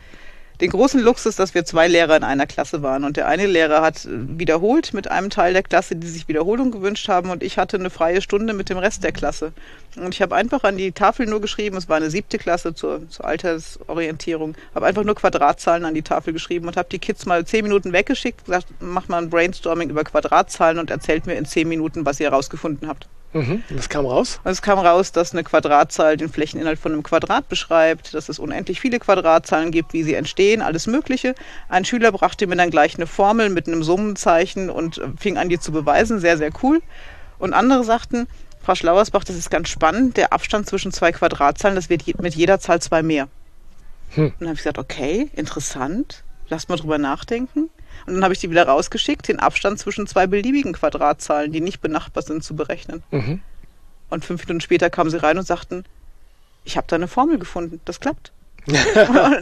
den 0.62 0.70
großen 0.70 1.02
Luxus, 1.02 1.36
dass 1.36 1.56
wir 1.56 1.66
zwei 1.66 1.88
Lehrer 1.88 2.16
in 2.16 2.24
einer 2.24 2.46
Klasse 2.46 2.84
waren. 2.84 3.04
Und 3.04 3.18
der 3.18 3.28
eine 3.28 3.48
Lehrer 3.48 3.82
hat 3.82 4.06
äh, 4.06 4.10
wiederholt 4.12 4.94
mit 4.94 5.10
einem 5.10 5.32
Teil 5.32 5.54
der 5.54 5.64
Klasse, 5.64 5.96
die 5.96 6.08
sich 6.08 6.28
Wiederholung 6.28 6.72
gewünscht 6.72 7.10
haben. 7.10 7.32
Und 7.32 7.42
ich 7.42 7.58
hatte 7.58 7.78
eine 7.78 7.90
freie 7.90 8.22
Stunde 8.22 8.54
mit 8.54 8.70
dem 8.70 8.78
Rest 8.78 9.04
der 9.04 9.12
Klasse. 9.12 9.54
Und 9.98 10.14
ich 10.14 10.22
habe 10.22 10.36
einfach 10.36 10.64
an 10.64 10.78
die 10.78 10.92
Tafel 10.92 11.26
nur 11.26 11.42
geschrieben, 11.42 11.78
es 11.78 11.90
war 11.90 11.98
eine 11.98 12.12
siebte 12.12 12.38
Klasse 12.38 12.76
zur, 12.76 13.10
zur 13.10 13.26
Altersorientierung, 13.26 14.56
habe 14.74 14.86
einfach 14.86 15.04
nur 15.04 15.16
Quadratzahlen 15.16 15.84
an 15.84 15.96
die 15.96 16.02
Tafel 16.02 16.32
geschrieben 16.32 16.68
und 16.68 16.78
habe 16.78 16.88
die 16.90 17.00
Kids 17.00 17.26
mal 17.26 17.46
zehn 17.46 17.64
Minuten 17.64 17.92
weggeschickt, 17.92 18.46
gesagt, 18.46 18.68
mach 18.80 19.10
mal 19.10 19.18
ein 19.18 19.30
Brainstorming 19.30 19.90
über 19.90 20.04
Quadratzahlen 20.04 20.80
und 20.80 20.92
erzählt 20.92 21.26
mir 21.26 21.34
in 21.34 21.46
zehn 21.46 21.68
Minuten, 21.68 22.06
was 22.06 22.20
ihr 22.22 22.30
herausgefunden 22.30 22.88
habt. 22.88 23.08
Mhm. 23.34 23.64
Was 23.70 23.88
kam 23.88 24.06
raus? 24.06 24.42
Und 24.44 24.52
es 24.52 24.62
kam 24.62 24.80
raus, 24.80 25.12
dass 25.12 25.32
eine 25.32 25.44
Quadratzahl 25.44 26.18
den 26.18 26.30
Flächeninhalt 26.30 26.78
von 26.78 26.92
einem 26.92 27.04
Quadrat 27.04 27.48
beschreibt, 27.48 28.14
dass 28.14 28.28
es 28.28 28.40
unendlich 28.40 28.82
viele 28.82 29.00
Quadratzahlen 29.00 29.72
gibt, 29.72 29.94
wie 29.94 30.04
sie 30.04 30.16
entstehen, 30.16 30.62
alles 30.62 30.88
Mögliche. 30.88 31.36
Ein 31.70 31.86
Schüler 31.86 32.12
brachte 32.12 32.46
mir 32.48 32.58
dann 32.58 32.70
gleich 32.70 32.96
eine 32.96 33.08
Formel 33.08 33.50
mit 33.50 33.68
einem 33.68 33.84
Summenzeichen 33.84 34.70
und 34.70 34.98
äh, 34.98 35.08
fing 35.18 35.38
an, 35.38 35.50
die 35.50 35.60
zu 35.60 35.72
beweisen. 35.72 36.20
Sehr, 36.20 36.38
sehr 36.38 36.52
cool. 36.62 36.82
Und 37.40 37.54
andere 37.54 37.84
sagten, 37.84 38.28
Frau 38.62 38.76
Schlauersbach, 38.76 39.24
das 39.24 39.36
ist 39.36 39.50
ganz 39.50 39.70
spannend, 39.70 40.18
der 40.18 40.34
Abstand 40.34 40.68
zwischen 40.68 40.92
zwei 40.92 41.12
Quadratzahlen, 41.12 41.76
das 41.76 41.90
wird 41.90 42.22
mit 42.22 42.36
jeder 42.36 42.60
Zahl 42.60 42.82
zwei 42.82 43.02
mehr. 43.02 43.28
Hm. 44.12 44.26
Und 44.26 44.36
dann 44.40 44.50
habe 44.50 44.56
ich 44.56 44.60
gesagt, 44.60 44.78
okay, 44.78 45.30
interessant, 45.34 46.24
lass 46.50 46.68
mal 46.68 46.76
drüber 46.76 46.98
nachdenken. 46.98 47.70
Und 48.08 48.16
dann 48.16 48.24
habe 48.24 48.34
ich 48.34 48.40
die 48.40 48.50
wieder 48.50 48.68
rausgeschickt, 48.68 49.28
den 49.28 49.40
Abstand 49.40 49.80
zwischen 49.80 50.08
zwei 50.08 50.28
beliebigen 50.28 50.74
Quadratzahlen, 50.74 51.52
die 51.52 51.62
nicht 51.62 51.82
benachbar 51.82 52.24
sind, 52.24 52.44
zu 52.44 52.56
berechnen. 52.56 53.04
Mhm. 53.12 53.42
Und 54.10 54.26
fünf 54.26 54.46
Minuten 54.48 54.62
später 54.62 54.90
kamen 54.90 55.10
sie 55.10 55.22
rein 55.22 55.38
und 55.38 55.46
sagten, 55.48 55.86
ich 56.66 56.78
habe 56.78 56.88
da 56.90 56.96
eine 56.96 57.08
Formel 57.08 57.40
gefunden, 57.40 57.80
das 57.86 58.00
klappt. 58.00 58.32
und 58.68 58.76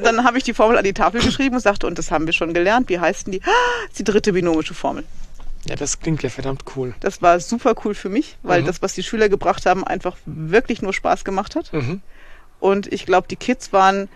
dann 0.04 0.24
habe 0.24 0.38
ich 0.38 0.44
die 0.46 0.54
Formel 0.54 0.78
an 0.78 0.84
die 0.86 0.94
Tafel 0.94 1.22
geschrieben 1.22 1.56
und 1.56 1.62
sagte, 1.62 1.88
und 1.88 1.98
das 1.98 2.10
haben 2.12 2.26
wir 2.26 2.34
schon 2.34 2.54
gelernt, 2.54 2.88
wie 2.90 3.00
heißt 3.00 3.26
denn 3.28 3.34
die? 3.34 3.42
Ah, 3.44 3.88
die 3.98 4.04
dritte 4.06 4.32
binomische 4.32 4.74
Formel. 4.74 5.04
Ja, 5.66 5.76
das 5.76 6.00
klingt 6.00 6.24
ja 6.24 6.30
verdammt 6.30 6.64
cool. 6.76 6.94
Das 7.02 7.22
war 7.22 7.40
super 7.42 7.76
cool 7.84 7.94
für 7.94 8.08
mich, 8.08 8.38
weil 8.44 8.62
Mhm. 8.62 8.68
das, 8.68 8.82
was 8.82 8.94
die 8.94 9.04
Schüler 9.04 9.28
gebracht 9.28 9.66
haben, 9.66 9.84
einfach 9.84 10.16
wirklich 10.26 10.82
nur 10.82 10.94
Spaß 10.94 11.26
gemacht 11.26 11.56
hat. 11.58 11.74
Mhm. 11.74 12.02
Und 12.62 12.92
ich 12.94 13.06
glaube, 13.06 13.28
die 13.28 13.36
Kids 13.36 13.74
waren, 13.74 14.08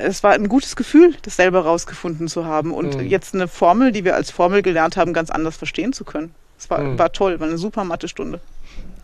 es 0.00 0.22
war 0.22 0.32
ein 0.32 0.48
gutes 0.48 0.76
Gefühl, 0.76 1.14
das 1.22 1.36
selber 1.36 1.60
rausgefunden 1.60 2.28
zu 2.28 2.44
haben 2.44 2.72
und 2.72 2.96
Mhm. 2.96 3.06
jetzt 3.06 3.34
eine 3.34 3.48
Formel, 3.48 3.92
die 3.92 4.04
wir 4.04 4.14
als 4.14 4.30
Formel 4.30 4.62
gelernt 4.62 4.96
haben, 4.96 5.12
ganz 5.12 5.30
anders 5.30 5.56
verstehen 5.56 5.92
zu 5.92 6.04
können. 6.04 6.34
Es 6.58 6.68
war, 6.70 6.78
Mhm. 6.80 6.98
war 6.98 7.12
toll, 7.12 7.38
war 7.40 7.48
eine 7.48 7.58
super 7.58 7.84
Mathestunde. 7.84 8.40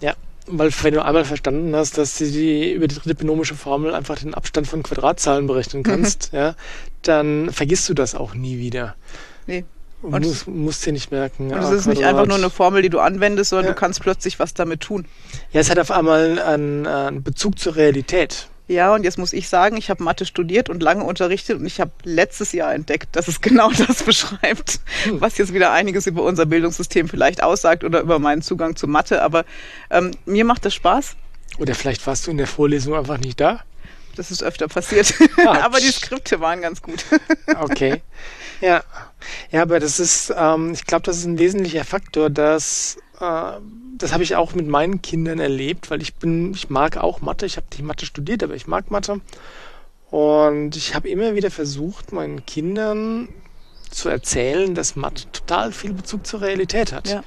Ja, 0.00 0.14
weil 0.46 0.70
wenn 0.82 0.94
du 0.94 1.04
einmal 1.04 1.24
verstanden 1.24 1.74
hast, 1.74 1.98
dass 1.98 2.18
du 2.18 2.24
die, 2.26 2.72
über 2.72 2.88
die 2.88 2.94
dritte 2.96 3.14
binomische 3.14 3.54
Formel 3.54 3.94
einfach 3.94 4.18
den 4.18 4.34
Abstand 4.34 4.66
von 4.66 4.82
Quadratzahlen 4.82 5.46
berechnen 5.46 5.82
kannst, 5.82 6.30
ja, 6.32 6.54
dann 7.02 7.50
vergisst 7.50 7.88
du 7.88 7.94
das 7.94 8.14
auch 8.14 8.34
nie 8.34 8.58
wieder. 8.58 8.94
Nee. 9.46 9.64
Und 10.02 10.12
Und- 10.14 10.26
musst, 10.26 10.46
musst 10.48 10.84
dir 10.84 10.92
nicht 10.92 11.10
merken. 11.12 11.50
Und 11.50 11.54
ah, 11.58 11.72
es 11.72 11.80
ist 11.80 11.86
nicht 11.86 12.04
einfach 12.04 12.26
nur 12.26 12.36
eine 12.36 12.50
Formel, 12.50 12.82
die 12.82 12.90
du 12.90 13.00
anwendest, 13.00 13.50
sondern 13.50 13.66
Ja. 13.68 13.72
du 13.72 13.78
kannst 13.80 14.00
plötzlich 14.02 14.38
was 14.38 14.52
damit 14.52 14.80
tun. 14.80 15.06
Ja, 15.52 15.60
es 15.60 15.70
hat 15.70 15.78
auf 15.78 15.90
einmal 15.90 16.38
einen, 16.40 16.86
einen 16.86 17.22
Bezug 17.22 17.58
zur 17.58 17.76
Realität. 17.76 18.48
Ja, 18.66 18.94
und 18.94 19.04
jetzt 19.04 19.18
muss 19.18 19.34
ich 19.34 19.48
sagen, 19.48 19.76
ich 19.76 19.90
habe 19.90 20.02
Mathe 20.02 20.24
studiert 20.24 20.70
und 20.70 20.82
lange 20.82 21.04
unterrichtet 21.04 21.58
und 21.60 21.66
ich 21.66 21.80
habe 21.80 21.90
letztes 22.02 22.52
Jahr 22.52 22.72
entdeckt, 22.74 23.14
dass 23.14 23.28
es 23.28 23.40
genau 23.42 23.70
das 23.70 24.02
beschreibt, 24.02 24.80
Hm. 25.04 25.20
was 25.20 25.36
jetzt 25.38 25.52
wieder 25.52 25.72
einiges 25.72 26.06
über 26.06 26.22
unser 26.22 26.46
Bildungssystem 26.46 27.08
vielleicht 27.08 27.42
aussagt 27.42 27.84
oder 27.84 28.00
über 28.00 28.18
meinen 28.18 28.40
Zugang 28.42 28.74
zu 28.76 28.86
Mathe. 28.86 29.22
Aber 29.22 29.44
ähm, 29.90 30.12
mir 30.24 30.44
macht 30.44 30.64
das 30.64 30.74
Spaß. 30.74 31.16
Oder 31.58 31.74
vielleicht 31.74 32.06
warst 32.06 32.26
du 32.26 32.30
in 32.30 32.38
der 32.38 32.46
Vorlesung 32.46 32.94
einfach 32.94 33.18
nicht 33.18 33.38
da. 33.40 33.60
Das 34.16 34.30
ist 34.30 34.42
öfter 34.42 34.68
passiert. 34.68 35.12
Aber 35.46 35.78
die. 35.78 35.90
Skripte 35.92 36.40
waren 36.40 36.62
ganz 36.62 36.80
gut. 36.80 37.04
Okay. 37.60 38.00
ja. 38.60 38.82
Ja, 39.50 39.62
aber 39.62 39.80
das 39.80 40.00
ist, 40.00 40.32
ähm, 40.36 40.72
ich 40.74 40.84
glaube, 40.84 41.04
das 41.04 41.16
ist 41.16 41.24
ein 41.24 41.38
wesentlicher 41.38 41.84
Faktor, 41.84 42.28
dass 42.28 42.98
das 43.98 44.12
habe 44.12 44.22
ich 44.22 44.36
auch 44.36 44.54
mit 44.54 44.66
meinen 44.66 45.02
Kindern 45.02 45.38
erlebt, 45.38 45.90
weil 45.90 46.02
ich 46.02 46.14
bin, 46.14 46.52
ich 46.52 46.70
mag 46.70 46.96
auch 46.96 47.20
Mathe. 47.20 47.46
Ich 47.46 47.56
habe 47.56 47.66
nicht 47.70 47.82
Mathe 47.82 48.06
studiert, 48.06 48.42
aber 48.42 48.54
ich 48.54 48.66
mag 48.66 48.90
Mathe. 48.90 49.20
Und 50.10 50.76
ich 50.76 50.94
habe 50.94 51.08
immer 51.08 51.34
wieder 51.34 51.50
versucht, 51.50 52.12
meinen 52.12 52.44
Kindern 52.46 53.28
zu 53.90 54.08
erzählen, 54.08 54.74
dass 54.74 54.96
Mathe 54.96 55.24
total 55.32 55.72
viel 55.72 55.92
Bezug 55.92 56.26
zur 56.26 56.40
Realität 56.40 56.92
hat. 56.92 57.08
Ja. 57.08 57.24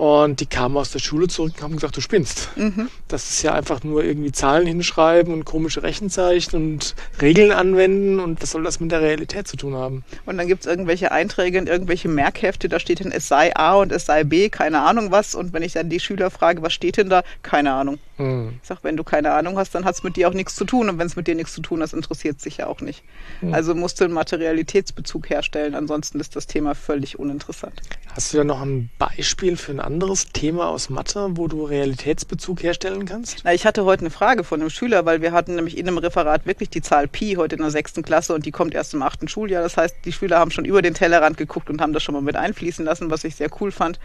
Und 0.00 0.40
die 0.40 0.46
kamen 0.46 0.78
aus 0.78 0.92
der 0.92 0.98
Schule 0.98 1.28
zurück 1.28 1.52
und 1.56 1.62
haben 1.62 1.74
gesagt, 1.74 1.94
du 1.94 2.00
spinnst. 2.00 2.56
Mhm. 2.56 2.88
Das 3.06 3.28
ist 3.28 3.42
ja 3.42 3.52
einfach 3.52 3.84
nur 3.84 4.02
irgendwie 4.02 4.32
Zahlen 4.32 4.66
hinschreiben 4.66 5.30
und 5.30 5.44
komische 5.44 5.82
Rechenzeichen 5.82 6.56
und 6.56 6.94
Regeln 7.20 7.52
anwenden 7.52 8.18
und 8.18 8.40
was 8.40 8.52
soll 8.52 8.62
das 8.62 8.80
mit 8.80 8.92
der 8.92 9.02
Realität 9.02 9.46
zu 9.46 9.58
tun 9.58 9.74
haben? 9.74 10.02
Und 10.24 10.38
dann 10.38 10.46
gibt 10.46 10.62
es 10.62 10.66
irgendwelche 10.66 11.12
Einträge 11.12 11.58
in 11.58 11.66
irgendwelche 11.66 12.08
Merkhefte, 12.08 12.70
da 12.70 12.80
steht 12.80 13.00
dann, 13.00 13.12
es 13.12 13.28
sei 13.28 13.54
A 13.54 13.74
und 13.74 13.92
es 13.92 14.06
sei 14.06 14.24
B, 14.24 14.48
keine 14.48 14.80
Ahnung 14.80 15.10
was. 15.10 15.34
Und 15.34 15.52
wenn 15.52 15.62
ich 15.62 15.74
dann 15.74 15.90
die 15.90 16.00
Schüler 16.00 16.30
frage, 16.30 16.62
was 16.62 16.72
steht 16.72 16.96
denn 16.96 17.10
da? 17.10 17.22
Keine 17.42 17.74
Ahnung. 17.74 17.98
Hm. 18.20 18.58
Ich 18.62 18.68
sag, 18.68 18.84
wenn 18.84 18.98
du 18.98 19.02
keine 19.02 19.32
Ahnung 19.32 19.56
hast, 19.56 19.74
dann 19.74 19.86
hat 19.86 19.94
es 19.94 20.02
mit 20.02 20.16
dir 20.16 20.28
auch 20.28 20.34
nichts 20.34 20.54
zu 20.54 20.66
tun. 20.66 20.90
Und 20.90 20.98
wenn 20.98 21.06
es 21.06 21.16
mit 21.16 21.26
dir 21.26 21.34
nichts 21.34 21.54
zu 21.54 21.62
tun 21.62 21.82
hat, 21.82 21.92
interessiert 21.94 22.38
sich 22.40 22.58
ja 22.58 22.66
auch 22.66 22.82
nicht. 22.82 23.02
Hm. 23.40 23.54
Also 23.54 23.74
musst 23.74 23.98
du 23.98 24.04
einen 24.04 24.12
Materialitätsbezug 24.12 25.30
herstellen, 25.30 25.74
ansonsten 25.74 26.20
ist 26.20 26.36
das 26.36 26.46
Thema 26.46 26.74
völlig 26.74 27.18
uninteressant. 27.18 27.80
Hast 28.14 28.32
du 28.32 28.36
da 28.36 28.44
noch 28.44 28.60
ein 28.60 28.90
Beispiel 28.98 29.56
für 29.56 29.72
ein 29.72 29.80
anderes 29.80 30.28
Thema 30.32 30.68
aus 30.68 30.90
Mathe, 30.90 31.28
wo 31.30 31.48
du 31.48 31.64
Realitätsbezug 31.64 32.62
herstellen 32.62 33.06
kannst? 33.06 33.40
Na, 33.44 33.54
ich 33.54 33.64
hatte 33.64 33.84
heute 33.86 34.02
eine 34.02 34.10
Frage 34.10 34.44
von 34.44 34.60
einem 34.60 34.68
Schüler, 34.70 35.06
weil 35.06 35.22
wir 35.22 35.32
hatten 35.32 35.54
nämlich 35.54 35.78
in 35.78 35.88
einem 35.88 35.96
Referat 35.96 36.44
wirklich 36.44 36.68
die 36.68 36.82
Zahl 36.82 37.08
Pi 37.08 37.36
heute 37.38 37.56
in 37.56 37.62
der 37.62 37.70
sechsten 37.70 38.02
Klasse 38.02 38.34
und 38.34 38.44
die 38.44 38.50
kommt 38.50 38.74
erst 38.74 38.92
im 38.92 39.02
achten 39.02 39.28
Schuljahr. 39.28 39.62
Das 39.62 39.78
heißt, 39.78 39.96
die 40.04 40.12
Schüler 40.12 40.38
haben 40.38 40.50
schon 40.50 40.66
über 40.66 40.82
den 40.82 40.92
Tellerrand 40.92 41.38
geguckt 41.38 41.70
und 41.70 41.80
haben 41.80 41.94
das 41.94 42.02
schon 42.02 42.14
mal 42.14 42.20
mit 42.20 42.36
einfließen 42.36 42.84
lassen, 42.84 43.10
was 43.10 43.24
ich 43.24 43.36
sehr 43.36 43.48
cool 43.60 43.72
fand. 43.72 43.98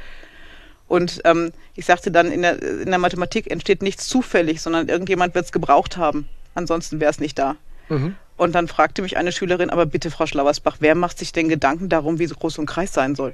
Und 0.87 1.21
ähm, 1.25 1.51
ich 1.75 1.85
sagte 1.85 2.11
dann, 2.11 2.31
in 2.31 2.41
der, 2.43 2.61
in 2.61 2.89
der 2.89 2.99
Mathematik 2.99 3.49
entsteht 3.49 3.81
nichts 3.81 4.07
zufällig, 4.07 4.61
sondern 4.61 4.87
irgendjemand 4.87 5.33
wird 5.33 5.45
es 5.45 5.51
gebraucht 5.51 5.97
haben. 5.97 6.27
Ansonsten 6.53 6.99
wäre 6.99 7.11
es 7.11 7.19
nicht 7.19 7.39
da. 7.39 7.55
Mhm. 7.89 8.15
Und 8.37 8.53
dann 8.53 8.67
fragte 8.67 9.01
mich 9.01 9.17
eine 9.17 9.31
Schülerin, 9.31 9.69
aber 9.69 9.85
bitte, 9.85 10.11
Frau 10.11 10.25
Schlauersbach, 10.25 10.77
wer 10.79 10.95
macht 10.95 11.17
sich 11.17 11.31
denn 11.31 11.49
Gedanken 11.49 11.89
darum, 11.89 12.19
wie 12.19 12.27
groß 12.27 12.55
so 12.55 12.61
ein 12.61 12.67
Kreis 12.67 12.93
sein 12.93 13.15
soll? 13.15 13.33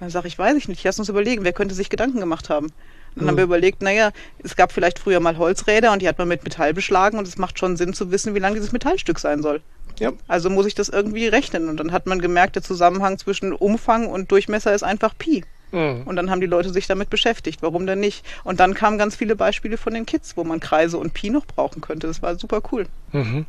Dann 0.00 0.10
sage 0.10 0.28
ich, 0.28 0.38
weiß 0.38 0.56
ich 0.56 0.68
nicht, 0.68 0.84
lass 0.84 0.98
uns 0.98 1.08
überlegen, 1.08 1.44
wer 1.44 1.52
könnte 1.52 1.74
sich 1.74 1.88
Gedanken 1.88 2.20
gemacht 2.20 2.50
haben? 2.50 2.66
Und 2.66 3.22
dann 3.22 3.28
haben 3.28 3.36
wir 3.38 3.44
überlegt, 3.44 3.80
naja, 3.80 4.10
es 4.44 4.56
gab 4.56 4.72
vielleicht 4.72 4.98
früher 4.98 5.20
mal 5.20 5.38
Holzräder 5.38 5.90
und 5.92 6.02
die 6.02 6.08
hat 6.08 6.18
man 6.18 6.28
mit 6.28 6.44
Metall 6.44 6.74
beschlagen 6.74 7.18
und 7.18 7.26
es 7.26 7.38
macht 7.38 7.58
schon 7.58 7.78
Sinn 7.78 7.94
zu 7.94 8.10
wissen, 8.10 8.34
wie 8.34 8.40
lang 8.40 8.52
dieses 8.52 8.72
Metallstück 8.72 9.18
sein 9.18 9.40
soll. 9.40 9.62
Ja. 9.98 10.12
Also 10.28 10.50
muss 10.50 10.66
ich 10.66 10.74
das 10.74 10.90
irgendwie 10.90 11.26
rechnen. 11.26 11.70
Und 11.70 11.80
dann 11.80 11.92
hat 11.92 12.06
man 12.06 12.20
gemerkt, 12.20 12.56
der 12.56 12.62
Zusammenhang 12.62 13.16
zwischen 13.16 13.54
Umfang 13.54 14.06
und 14.06 14.30
Durchmesser 14.30 14.74
ist 14.74 14.82
einfach 14.82 15.16
Pi. 15.16 15.44
Mhm. 15.76 16.02
Und 16.06 16.16
dann 16.16 16.30
haben 16.30 16.40
die 16.40 16.46
Leute 16.46 16.70
sich 16.70 16.86
damit 16.86 17.10
beschäftigt. 17.10 17.60
Warum 17.60 17.86
denn 17.86 18.00
nicht? 18.00 18.24
Und 18.44 18.60
dann 18.60 18.72
kamen 18.72 18.96
ganz 18.96 19.14
viele 19.14 19.36
Beispiele 19.36 19.76
von 19.76 19.92
den 19.92 20.06
Kids, 20.06 20.36
wo 20.36 20.42
man 20.42 20.58
Kreise 20.58 20.96
und 20.96 21.12
Pi 21.12 21.28
noch 21.28 21.44
brauchen 21.44 21.82
könnte. 21.82 22.06
Das 22.06 22.22
war 22.22 22.36
super 22.36 22.62
cool. 22.72 22.86
Mhm. 23.12 23.44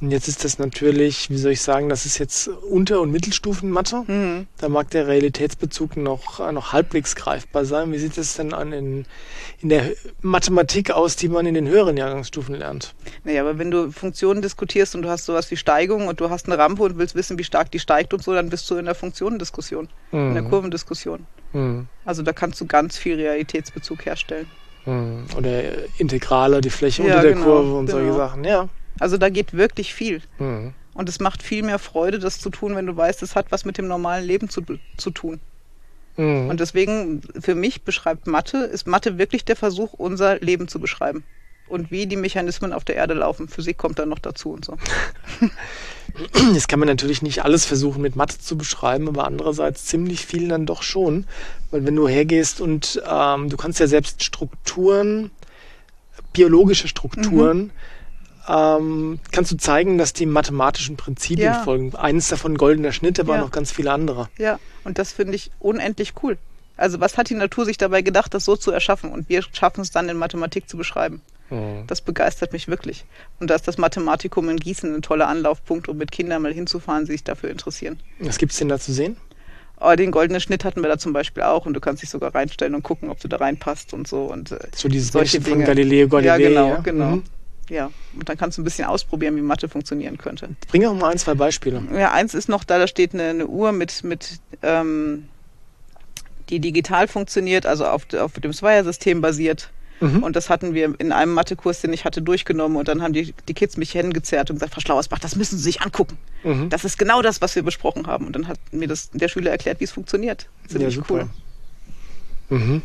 Und 0.00 0.10
jetzt 0.10 0.26
ist 0.26 0.44
das 0.44 0.58
natürlich, 0.58 1.30
wie 1.30 1.36
soll 1.38 1.52
ich 1.52 1.62
sagen, 1.62 1.88
das 1.88 2.06
ist 2.06 2.18
jetzt 2.18 2.48
Unter- 2.48 3.00
und 3.00 3.12
Mittelstufenmathe. 3.12 4.02
Mhm. 4.06 4.46
Da 4.58 4.68
mag 4.68 4.90
der 4.90 5.06
Realitätsbezug 5.06 5.96
noch, 5.96 6.40
noch 6.52 6.72
halbwegs 6.72 7.14
greifbar 7.14 7.64
sein. 7.64 7.92
Wie 7.92 7.98
sieht 7.98 8.18
es 8.18 8.34
denn 8.34 8.52
an 8.52 8.72
in, 8.72 9.04
in 9.60 9.68
der 9.68 9.90
Mathematik 10.20 10.90
aus, 10.90 11.14
die 11.14 11.28
man 11.28 11.46
in 11.46 11.54
den 11.54 11.68
höheren 11.68 11.96
Jahrgangsstufen 11.96 12.56
lernt? 12.56 12.94
Naja, 13.22 13.42
aber 13.42 13.58
wenn 13.58 13.70
du 13.70 13.92
Funktionen 13.92 14.42
diskutierst 14.42 14.96
und 14.96 15.02
du 15.02 15.08
hast 15.08 15.24
sowas 15.24 15.50
wie 15.52 15.56
Steigung 15.56 16.08
und 16.08 16.20
du 16.20 16.30
hast 16.30 16.46
eine 16.46 16.58
Rampe 16.58 16.82
und 16.82 16.98
willst 16.98 17.14
wissen, 17.14 17.38
wie 17.38 17.44
stark 17.44 17.70
die 17.70 17.78
steigt 17.78 18.12
und 18.12 18.22
so, 18.24 18.32
dann 18.34 18.48
bist 18.50 18.68
du 18.70 18.76
in 18.76 18.86
der 18.86 18.96
Funktionendiskussion, 18.96 19.88
in 20.10 20.34
der 20.34 20.42
Mhm. 20.42 20.50
Kurvendiskussion. 20.50 21.26
Mhm. 21.52 21.86
Also 22.04 22.22
da 22.22 22.32
kannst 22.32 22.60
du 22.60 22.66
ganz 22.66 22.98
viel 22.98 23.14
Realitätsbezug 23.14 24.04
herstellen. 24.04 24.46
Mhm. 24.84 25.26
Oder 25.36 25.62
Integrale, 25.98 26.60
die 26.60 26.70
Fläche 26.70 27.02
Ja, 27.04 27.08
unter 27.10 27.22
der 27.22 27.32
genau, 27.34 27.44
Kurve 27.44 27.74
und 27.74 27.86
solche 27.88 28.06
genau. 28.06 28.16
Sachen. 28.18 28.42
Ja. 28.42 28.68
Also 28.98 29.16
da 29.16 29.28
geht 29.28 29.54
wirklich 29.54 29.94
viel. 29.94 30.22
Mhm. 30.38 30.74
Und 30.94 31.08
es 31.08 31.20
macht 31.20 31.42
viel 31.42 31.62
mehr 31.62 31.78
Freude, 31.78 32.18
das 32.18 32.38
zu 32.38 32.50
tun, 32.50 32.76
wenn 32.76 32.86
du 32.86 32.96
weißt, 32.96 33.22
es 33.22 33.34
hat 33.34 33.50
was 33.50 33.64
mit 33.64 33.78
dem 33.78 33.88
normalen 33.88 34.26
Leben 34.26 34.48
zu, 34.48 34.62
zu 34.96 35.10
tun. 35.10 35.40
Mhm. 36.16 36.50
Und 36.50 36.60
deswegen, 36.60 37.22
für 37.40 37.54
mich 37.54 37.82
beschreibt 37.82 38.26
Mathe, 38.26 38.58
ist 38.58 38.86
Mathe 38.86 39.18
wirklich 39.18 39.44
der 39.44 39.56
Versuch, 39.56 39.92
unser 39.94 40.38
Leben 40.40 40.68
zu 40.68 40.80
beschreiben. 40.80 41.24
Und 41.68 41.90
wie 41.90 42.06
die 42.06 42.16
Mechanismen 42.16 42.74
auf 42.74 42.84
der 42.84 42.96
Erde 42.96 43.14
laufen. 43.14 43.48
Physik 43.48 43.78
kommt 43.78 43.98
dann 43.98 44.10
noch 44.10 44.18
dazu 44.18 44.50
und 44.50 44.64
so. 44.64 44.76
Jetzt 46.52 46.68
kann 46.68 46.78
man 46.78 46.88
natürlich 46.88 47.22
nicht 47.22 47.44
alles 47.44 47.64
versuchen 47.64 48.02
mit 48.02 48.14
Mathe 48.14 48.38
zu 48.38 48.58
beschreiben, 48.58 49.08
aber 49.08 49.24
andererseits 49.24 49.86
ziemlich 49.86 50.26
viel 50.26 50.48
dann 50.48 50.66
doch 50.66 50.82
schon. 50.82 51.24
Weil 51.70 51.86
wenn 51.86 51.96
du 51.96 52.06
hergehst 52.06 52.60
und 52.60 53.02
ähm, 53.08 53.48
du 53.48 53.56
kannst 53.56 53.80
ja 53.80 53.86
selbst 53.86 54.22
Strukturen, 54.22 55.30
biologische 56.34 56.88
Strukturen, 56.88 57.70
ähm, 58.48 59.18
kannst 59.30 59.52
du 59.52 59.56
zeigen, 59.56 59.98
dass 59.98 60.12
die 60.12 60.26
mathematischen 60.26 60.96
Prinzipien 60.96 61.52
Ja. 61.52 61.62
folgen. 61.62 61.94
Eines 61.94 62.28
davon 62.28 62.56
goldener 62.58 62.92
Schnitt, 62.92 63.20
aber 63.20 63.36
Ja. 63.36 63.40
noch 63.40 63.50
ganz 63.50 63.70
viele 63.72 63.92
andere. 63.92 64.28
Ja, 64.38 64.58
und 64.84 64.98
das 64.98 65.12
finde 65.12 65.34
ich 65.34 65.50
unendlich 65.60 66.14
cool. 66.22 66.38
Also 66.76 67.00
was 67.00 67.16
hat 67.18 67.30
die 67.30 67.34
Natur 67.34 67.64
sich 67.64 67.78
dabei 67.78 68.02
gedacht, 68.02 68.34
das 68.34 68.44
so 68.44 68.56
zu 68.56 68.70
erschaffen? 68.72 69.12
Und 69.12 69.28
wir 69.28 69.42
schaffen 69.52 69.82
es 69.82 69.90
dann 69.90 70.08
in 70.08 70.16
Mathematik 70.16 70.68
zu 70.68 70.76
beschreiben. 70.76 71.20
Mhm. 71.50 71.84
Das 71.86 72.00
begeistert 72.00 72.52
mich 72.52 72.66
wirklich. 72.66 73.04
Und 73.38 73.50
da 73.50 73.54
ist 73.54 73.68
das 73.68 73.78
Mathematikum 73.78 74.48
in 74.48 74.56
Gießen 74.56 74.92
ein 74.94 75.02
toller 75.02 75.28
Anlaufpunkt, 75.28 75.88
um 75.88 75.98
mit 75.98 76.10
Kindern 76.10 76.42
mal 76.42 76.52
hinzufahren, 76.52 77.04
die 77.04 77.12
sich 77.12 77.24
dafür 77.24 77.50
interessieren. 77.50 78.00
Was 78.20 78.38
gibt's 78.38 78.56
denn 78.56 78.68
da 78.68 78.78
zu 78.78 78.92
sehen? 78.92 79.16
Aber 79.76 79.96
den 79.96 80.12
goldenen 80.12 80.40
Schnitt 80.40 80.64
hatten 80.64 80.80
wir 80.80 80.88
da 80.88 80.96
zum 80.96 81.12
Beispiel 81.12 81.42
auch 81.42 81.66
und 81.66 81.74
du 81.74 81.80
kannst 81.80 82.02
dich 82.02 82.10
sogar 82.10 82.34
reinstellen 82.34 82.74
und 82.74 82.82
gucken, 82.84 83.10
ob 83.10 83.18
du 83.20 83.28
da 83.28 83.36
reinpasst 83.36 83.92
und 83.92 84.06
so. 84.08 84.24
Und 84.24 84.52
äh, 84.52 84.58
So 84.74 84.88
dieses 84.88 85.12
Solche 85.12 85.38
Mädchen 85.38 85.42
von 85.50 85.52
Dinge. 85.58 85.66
Galileo 85.66 86.08
Galilei. 86.08 86.38
ja, 86.38 86.48
genau, 86.48 86.68
ja? 86.68 86.76
genau. 86.80 87.10
Mhm. 87.16 87.22
Ja, 87.72 87.90
und 88.14 88.28
dann 88.28 88.36
kannst 88.36 88.58
du 88.58 88.62
ein 88.62 88.64
bisschen 88.64 88.84
ausprobieren, 88.84 89.34
wie 89.36 89.40
Mathe 89.40 89.66
funktionieren 89.66 90.18
könnte. 90.18 90.50
Bring 90.68 90.84
auch 90.84 90.94
mal 90.94 91.10
ein, 91.10 91.16
zwei 91.16 91.32
Beispiele. 91.32 91.82
Ja, 91.96 92.12
eins 92.12 92.34
ist 92.34 92.50
noch 92.50 92.64
da, 92.64 92.78
da 92.78 92.86
steht 92.86 93.14
eine, 93.14 93.30
eine 93.30 93.46
Uhr 93.46 93.72
mit, 93.72 94.04
mit 94.04 94.40
ähm, 94.62 95.24
die 96.50 96.60
digital 96.60 97.08
funktioniert, 97.08 97.64
also 97.64 97.86
auf, 97.86 98.12
auf 98.12 98.34
dem 98.34 98.52
Zweier-System 98.52 99.22
basiert. 99.22 99.70
Mhm. 100.00 100.22
Und 100.22 100.36
das 100.36 100.50
hatten 100.50 100.74
wir 100.74 100.94
in 100.98 101.12
einem 101.12 101.32
Mathekurs, 101.32 101.80
den 101.80 101.94
ich 101.94 102.04
hatte, 102.04 102.20
durchgenommen. 102.20 102.76
Und 102.76 102.88
dann 102.88 103.00
haben 103.00 103.14
die, 103.14 103.32
die 103.48 103.54
Kids 103.54 103.78
mich 103.78 103.92
hingezerrt 103.92 104.50
und 104.50 104.56
gesagt, 104.56 104.74
Frau 104.74 104.80
Schlauersbach, 104.80 105.20
das 105.20 105.34
müssen 105.36 105.56
Sie 105.56 105.64
sich 105.64 105.80
angucken. 105.80 106.18
Mhm. 106.44 106.68
Das 106.68 106.84
ist 106.84 106.98
genau 106.98 107.22
das, 107.22 107.40
was 107.40 107.54
wir 107.56 107.62
besprochen 107.62 108.06
haben. 108.06 108.26
Und 108.26 108.36
dann 108.36 108.48
hat 108.48 108.58
mir 108.70 108.86
das 108.86 109.08
der 109.12 109.28
Schüler 109.28 109.50
erklärt, 109.50 109.80
wie 109.80 109.84
es 109.84 109.92
funktioniert. 109.92 110.46
Ziemlich 110.68 111.00
cool. 111.08 111.30
Mhm. 112.50 112.82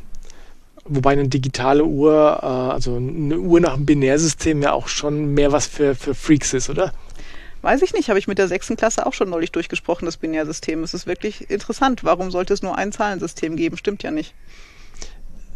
Wobei 0.89 1.11
eine 1.11 1.27
digitale 1.27 1.83
Uhr, 1.83 2.39
äh, 2.41 2.45
also 2.45 2.95
eine 2.95 3.39
Uhr 3.39 3.59
nach 3.59 3.73
einem 3.73 3.85
Binärsystem 3.85 4.61
ja 4.61 4.73
auch 4.73 4.87
schon 4.87 5.33
mehr 5.33 5.51
was 5.51 5.67
für, 5.67 5.95
für 5.95 6.15
Freaks 6.15 6.53
ist, 6.53 6.69
oder? 6.69 6.93
Weiß 7.61 7.81
ich 7.81 7.93
nicht, 7.93 8.09
habe 8.09 8.19
ich 8.19 8.27
mit 8.27 8.37
der 8.37 8.47
sechsten 8.47 8.77
Klasse 8.77 9.05
auch 9.05 9.13
schon 9.13 9.29
neulich 9.29 9.51
durchgesprochen, 9.51 10.05
das 10.05 10.17
Binärsystem. 10.17 10.83
Es 10.83 10.93
ist 10.93 11.07
wirklich 11.07 11.49
interessant. 11.49 12.03
Warum 12.03 12.31
sollte 12.31 12.53
es 12.53 12.61
nur 12.61 12.77
ein 12.77 12.91
Zahlensystem 12.91 13.55
geben? 13.55 13.77
Stimmt 13.77 14.03
ja 14.03 14.11
nicht. 14.11 14.33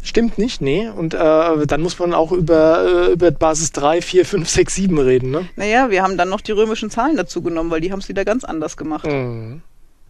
Stimmt 0.02 0.36
nicht, 0.36 0.60
nee. 0.60 0.88
Und 0.88 1.14
äh, 1.14 1.66
dann 1.66 1.80
muss 1.80 1.98
man 2.00 2.12
auch 2.12 2.32
über, 2.32 3.06
äh, 3.08 3.12
über 3.12 3.30
Basis 3.30 3.70
3, 3.70 4.02
4, 4.02 4.26
5, 4.26 4.48
6, 4.48 4.74
7 4.74 4.98
reden, 4.98 5.30
ne? 5.30 5.48
Naja, 5.54 5.90
wir 5.90 6.02
haben 6.02 6.16
dann 6.18 6.28
noch 6.28 6.40
die 6.40 6.50
römischen 6.50 6.90
Zahlen 6.90 7.16
dazu 7.16 7.40
genommen, 7.40 7.70
weil 7.70 7.80
die 7.80 7.92
haben 7.92 8.00
es 8.00 8.08
wieder 8.08 8.24
ganz 8.24 8.42
anders 8.42 8.76
gemacht. 8.76 9.06
Mhm. 9.06 9.62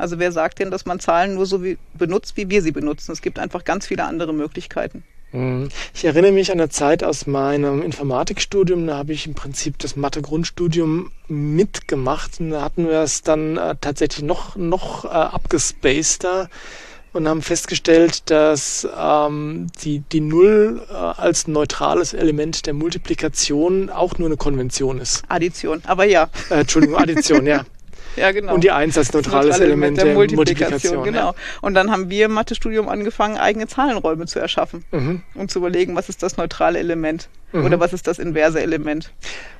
Also 0.03 0.19
wer 0.19 0.33
sagt 0.33 0.59
denn, 0.59 0.73
dass 0.73 0.85
man 0.85 0.99
Zahlen 0.99 1.37
nur 1.37 1.47
so 1.47 1.63
wie, 1.63 1.79
benutzt, 1.95 2.37
wie 2.37 2.51
wir 2.51 2.61
sie 2.61 2.73
benutzen? 2.73 3.13
Es 3.13 3.23
gibt 3.23 3.39
einfach 3.39 3.63
ganz 3.63 3.87
viele 3.87 4.05
andere 4.05 4.35
Möglichkeiten. 4.35 5.05
Mhm. 5.31 5.69
Ich 5.95 6.05
erinnere 6.05 6.33
mich 6.33 6.51
an 6.51 6.59
eine 6.59 6.71
Zeit 6.71 7.05
aus 7.05 7.29
meinem 7.29 7.83
Informatikstudium, 7.83 8.85
da 8.85 8.97
habe 8.97 9.13
ich 9.13 9.29
im 9.29 9.35
Prinzip 9.35 9.79
das 9.79 9.95
Mathe-Grundstudium 9.95 11.13
mitgemacht 11.29 12.41
und 12.41 12.51
da 12.51 12.63
hatten 12.63 12.89
wir 12.89 12.99
es 12.99 13.23
dann 13.23 13.57
äh, 13.57 13.77
tatsächlich 13.81 14.25
noch, 14.25 14.57
noch 14.57 15.05
äh, 15.05 15.09
abgespaceder 15.09 16.51
und 17.13 17.29
haben 17.29 17.41
festgestellt, 17.41 18.29
dass 18.29 18.89
ähm, 18.99 19.69
die, 19.85 20.01
die 20.01 20.21
Null 20.21 20.83
äh, 20.91 20.95
als 20.95 21.47
neutrales 21.47 22.13
Element 22.13 22.67
der 22.67 22.75
Multiplikation 22.75 23.89
auch 23.89 24.19
nur 24.19 24.27
eine 24.27 24.37
Konvention 24.37 24.99
ist. 24.99 25.23
Addition. 25.29 25.81
Aber 25.87 26.07
ja, 26.07 26.29
Äh, 26.51 26.63
Entschuldigung, 26.63 26.97
Addition, 26.97 27.47
ja. 27.47 27.65
ja 28.17 28.33
genau. 28.33 28.55
Und 28.55 28.65
die 28.65 28.71
Eins 28.71 28.97
als 28.99 29.13
neutrales 29.13 29.47
neutrale 29.59 29.65
Element 29.65 29.99
der, 29.99 30.15
Multiplikation. 30.15 31.05
genau. 31.05 31.19
Ja. 31.31 31.35
Und 31.61 31.75
dann 31.75 31.91
haben 31.91 32.11
wir 32.11 32.27
im 32.27 32.33
Mathestudium 32.33 32.89
angefangen, 32.89 33.37
eigene 33.39 33.67
Zahlenräume 33.67 34.27
zu 34.27 34.39
erschaffen 34.39 34.85
Mhm. 34.91 35.23
und 35.35 35.51
zu 35.51 35.59
überlegen, 35.59 35.95
was 35.97 36.09
ist 36.09 36.23
das 36.23 36.37
neutrale 36.37 36.79
Element 36.79 37.29
Mhm. 37.53 37.65
oder 37.65 37.81
was 37.81 37.93
ist 37.93 38.07
das 38.07 38.19
inverse 38.19 38.61
Element. 38.63 39.11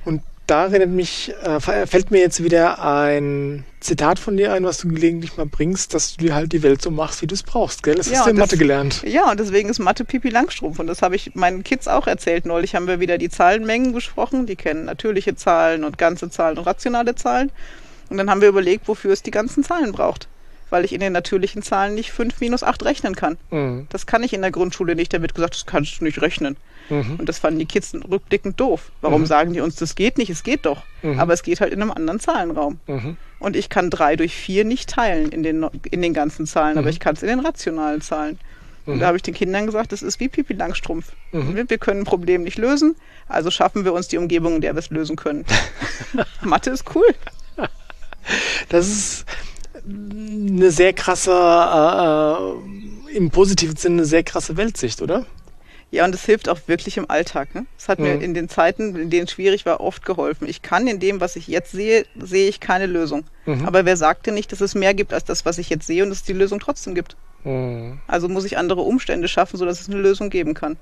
Und 0.05 0.21
da 0.45 0.65
erinnert 0.65 0.89
mich, 0.89 1.33
äh, 1.43 1.61
fällt 1.61 2.11
mir 2.11 2.19
jetzt 2.19 2.43
wieder 2.43 2.83
ein 2.83 3.63
Zitat 3.79 4.19
von 4.19 4.35
dir 4.35 4.51
ein, 4.51 4.65
was 4.65 4.77
du 4.77 4.89
gelegentlich 4.89 5.37
mal 5.37 5.45
bringst, 5.45 5.93
dass 5.93 6.17
du 6.17 6.25
dir 6.25 6.35
halt 6.35 6.51
die 6.51 6.63
Welt 6.63 6.81
so 6.81 6.91
machst, 6.91 7.21
wie 7.21 7.27
du 7.27 7.33
es 7.33 7.43
brauchst, 7.43 7.81
gell? 7.81 7.95
Das 7.95 8.09
Ja, 8.09 8.17
hast 8.17 8.25
du 8.25 8.31
in 8.31 8.35
das- 8.35 8.47
Mathe 8.47 8.57
gelernt. 8.57 9.03
Ja, 9.07 9.31
und 9.31 9.39
deswegen 9.39 9.69
ist 9.69 9.79
Mathe 9.79 10.03
Pipi 10.03 10.27
Langstrumpf. 10.27 10.79
Und 10.79 10.87
das 10.87 11.01
habe 11.01 11.15
ich 11.15 11.33
meinen 11.35 11.63
Kids 11.63 11.87
auch 11.87 12.07
erzählt. 12.07 12.45
Neulich 12.45 12.75
haben 12.75 12.87
wir 12.87 12.99
wieder 12.99 13.17
die 13.17 13.29
Zahlenmengen 13.29 13.93
besprochen. 13.93 14.45
Die 14.45 14.57
kennen 14.57 14.83
natürliche 14.83 15.33
Zahlen 15.35 15.85
und 15.85 15.97
ganze 15.97 16.29
Zahlen 16.29 16.57
und 16.57 16.65
rationale 16.65 17.15
Zahlen. 17.15 17.49
Und 18.13 18.19
dann 18.19 18.29
haben 18.29 18.41
wir 18.41 18.49
überlegt, 18.49 18.87
wofür 18.87 19.11
es 19.11 19.23
die 19.23 19.31
ganzen 19.31 19.63
Zahlen 19.63 19.91
braucht. 19.91 20.27
Weil 20.69 20.85
ich 20.85 20.93
in 20.93 20.99
den 20.99 21.13
natürlichen 21.13 21.63
Zahlen 21.63 21.95
nicht 21.95 22.11
5 22.11 22.39
minus 22.41 22.61
8 22.61 22.85
rechnen 22.85 23.15
kann. 23.15 23.37
Mhm. 23.49 23.87
Das 23.89 24.05
kann 24.05 24.21
ich 24.21 24.33
in 24.33 24.41
der 24.41 24.51
Grundschule 24.51 24.95
nicht. 24.95 25.11
Da 25.11 25.19
wird 25.19 25.33
gesagt, 25.33 25.55
das 25.55 25.65
kannst 25.65 25.99
du 25.99 26.03
nicht 26.03 26.21
rechnen. 26.21 26.57
Mhm. 26.91 27.15
Und 27.17 27.27
das 27.27 27.39
fanden 27.39 27.57
die 27.57 27.65
Kids 27.65 27.95
rückblickend 28.07 28.59
doof. 28.59 28.91
Warum 29.01 29.21
Mhm. 29.21 29.25
sagen 29.25 29.53
die 29.53 29.61
uns, 29.61 29.77
das 29.77 29.95
geht 29.95 30.19
nicht? 30.19 30.29
Es 30.29 30.43
geht 30.43 30.67
doch. 30.67 30.83
Mhm. 31.01 31.19
Aber 31.19 31.33
es 31.33 31.41
geht 31.41 31.59
halt 31.59 31.73
in 31.73 31.81
einem 31.81 31.89
anderen 31.91 32.19
Zahlenraum. 32.19 32.79
Mhm. 32.85 33.17
Und 33.39 33.55
ich 33.55 33.69
kann 33.69 33.89
3 33.89 34.15
durch 34.15 34.35
4 34.35 34.63
nicht 34.63 34.91
teilen 34.91 35.31
in 35.31 35.41
den, 35.41 35.65
in 35.89 36.03
den 36.03 36.13
ganzen 36.13 36.45
Zahlen, 36.45 36.77
aber 36.77 36.85
Mhm. 36.85 36.91
ich 36.91 36.99
kann 36.99 37.15
es 37.15 37.23
in 37.23 37.29
den 37.29 37.39
rationalen 37.39 38.01
Zahlen. 38.01 38.37
Und 38.85 38.95
Mhm. 38.95 38.99
da 38.99 39.07
habe 39.07 39.17
ich 39.17 39.23
den 39.23 39.33
Kindern 39.33 39.65
gesagt, 39.65 39.91
das 39.93 40.01
ist 40.01 40.19
wie 40.19 40.27
Pipi 40.27 40.53
Langstrumpf. 40.53 41.13
Mhm. 41.31 41.55
Wir, 41.55 41.69
wir 41.69 41.77
können 41.77 42.01
ein 42.01 42.05
Problem 42.05 42.43
nicht 42.43 42.57
lösen, 42.57 42.95
also 43.29 43.49
schaffen 43.49 43.85
wir 43.85 43.93
uns 43.93 44.09
die 44.09 44.17
Umgebung, 44.17 44.55
in 44.55 44.61
der 44.61 44.73
wir 44.75 44.79
es 44.79 44.89
lösen 44.89 45.15
können. 45.15 45.45
Mathe 46.41 46.69
ist 46.71 46.83
cool. 46.95 47.05
Das 48.69 48.87
ist 48.87 49.25
eine 49.87 50.71
sehr 50.71 50.93
krasse, 50.93 51.31
äh, 51.31 53.13
äh, 53.13 53.17
im 53.17 53.29
positiven 53.31 53.75
Sinne 53.75 53.95
eine 53.97 54.05
sehr 54.05 54.23
krasse 54.23 54.55
Weltsicht, 54.57 55.01
oder? 55.01 55.25
Ja, 55.91 56.05
und 56.05 56.15
es 56.15 56.25
hilft 56.25 56.49
auch 56.49 56.59
wirklich 56.65 56.97
im 56.97 57.07
Alltag. 57.09 57.53
Ne? 57.53 57.67
Es 57.77 57.87
hat 57.87 57.99
mir 57.99 58.15
Mhm. 58.15 58.21
in 58.21 58.33
den 58.33 58.49
Zeiten, 58.49 58.95
in 58.95 59.09
denen 59.11 59.25
es 59.25 59.31
schwierig 59.31 59.65
war, 59.67 59.79
oft 59.79 60.03
geholfen. 60.05 60.47
Ich 60.49 60.63
kann 60.63 60.87
in 60.87 60.99
dem, 60.99 61.21
was 61.21 61.35
ich 61.35 61.47
jetzt 61.47 61.71
sehe, 61.71 62.05
sehe 62.19 62.49
ich 62.49 62.59
keine 62.59 62.87
Lösung. 62.87 63.25
Mhm. 63.45 63.65
Aber 63.67 63.85
wer 63.85 63.95
sagt 63.95 64.25
denn 64.25 64.33
nicht, 64.33 64.51
dass 64.51 64.61
es 64.61 64.73
mehr 64.73 64.95
gibt 64.95 65.13
als 65.13 65.23
das, 65.25 65.45
was 65.45 65.59
ich 65.59 65.69
jetzt 65.69 65.85
sehe 65.85 66.01
und 66.01 66.09
dass 66.09 66.19
es 66.19 66.23
die 66.23 66.33
Lösung 66.33 66.59
trotzdem 66.59 66.95
gibt? 66.95 67.15
Mhm. 67.43 67.99
Also 68.07 68.27
muss 68.27 68.45
ich 68.45 68.57
andere 68.57 68.81
Umstände 68.81 69.27
schaffen, 69.27 69.57
sodass 69.57 69.81
es 69.81 69.87
eine 69.89 69.99
Lösung 69.99 70.31
geben 70.31 70.55
kann. 70.55 70.77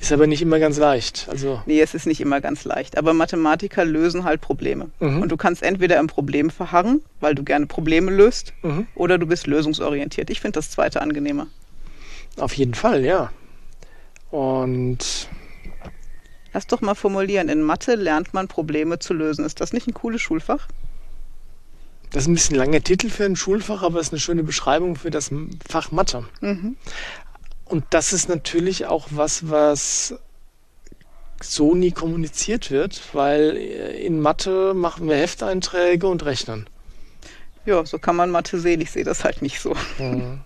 Ist 0.00 0.12
aber 0.12 0.26
nicht 0.26 0.42
immer 0.42 0.58
ganz 0.58 0.78
leicht. 0.78 1.26
Also, 1.30 1.62
Nee, 1.66 1.80
es 1.80 1.94
ist 1.94 2.06
nicht 2.06 2.20
immer 2.20 2.40
ganz 2.40 2.64
leicht. 2.64 2.96
Aber 2.98 3.12
Mathematiker 3.12 3.84
lösen 3.84 4.24
halt 4.24 4.40
Probleme. 4.40 4.90
Mhm. 4.98 5.22
Und 5.22 5.28
du 5.30 5.36
kannst 5.36 5.62
entweder 5.62 5.98
im 5.98 6.06
Problem 6.06 6.50
verharren, 6.50 7.02
weil 7.20 7.34
du 7.34 7.44
gerne 7.44 7.66
Probleme 7.66 8.10
löst, 8.10 8.52
mhm. 8.62 8.86
oder 8.94 9.18
du 9.18 9.26
bist 9.26 9.46
lösungsorientiert. 9.46 10.30
Ich 10.30 10.40
finde 10.40 10.58
das 10.58 10.70
zweite 10.70 11.00
angenehmer. 11.02 11.46
auf 12.38 12.54
jeden 12.54 12.74
Fall, 12.74 13.04
ja. 13.04 13.30
Und 14.30 15.28
Lass 16.52 16.66
doch 16.66 16.80
mal 16.80 16.94
formulieren. 16.94 17.48
In 17.48 17.62
Mathe 17.62 17.94
lernt 17.94 18.34
man 18.34 18.48
Probleme 18.48 18.98
zu 18.98 19.14
lösen. 19.14 19.44
Ist 19.44 19.60
das 19.60 19.72
nicht 19.72 19.86
ein 19.86 19.94
cooles 19.94 20.20
Schulfach? 20.20 20.66
Das 22.10 22.24
ist 22.24 22.28
ein 22.28 22.34
bisschen 22.34 22.56
langer 22.56 22.82
Titel 22.82 23.08
für 23.08 23.24
ein 23.24 23.36
Schulfach, 23.36 23.82
aber 23.82 24.00
es 24.00 24.08
ist 24.08 24.12
eine 24.12 24.20
schöne 24.20 24.42
Beschreibung 24.42 24.96
für 24.96 25.10
das 25.10 25.30
Fach 25.68 25.92
Mathe. 25.92 26.24
Mhm. 26.40 26.76
Und 27.70 27.84
das 27.90 28.12
ist 28.12 28.28
natürlich 28.28 28.86
auch 28.86 29.06
was, 29.10 29.48
was 29.48 30.16
so 31.40 31.76
nie 31.76 31.92
kommuniziert 31.92 32.72
wird, 32.72 33.00
weil 33.12 33.56
in 33.56 34.18
Mathe 34.20 34.74
machen 34.74 35.08
wir 35.08 35.14
Hefteinträge 35.14 36.08
und 36.08 36.24
rechnen. 36.24 36.68
Ja, 37.66 37.86
so 37.86 38.00
kann 38.00 38.16
man 38.16 38.32
Mathe 38.32 38.58
sehen. 38.58 38.80
Ich 38.80 38.90
sehe 38.90 39.04
das 39.04 39.22
halt 39.22 39.40
nicht 39.40 39.60
so. 39.60 39.76
Mhm. 39.98 40.40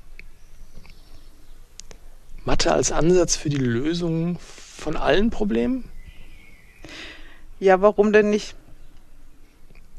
Mathe 2.45 2.73
als 2.73 2.93
Ansatz 2.93 3.37
für 3.37 3.49
die 3.49 3.57
Lösung 3.57 4.38
von 4.38 4.99
allen 4.99 5.31
Problemen? 5.31 5.90
Ja, 7.59 7.81
warum 7.81 8.12
denn 8.12 8.28
nicht? 8.28 8.54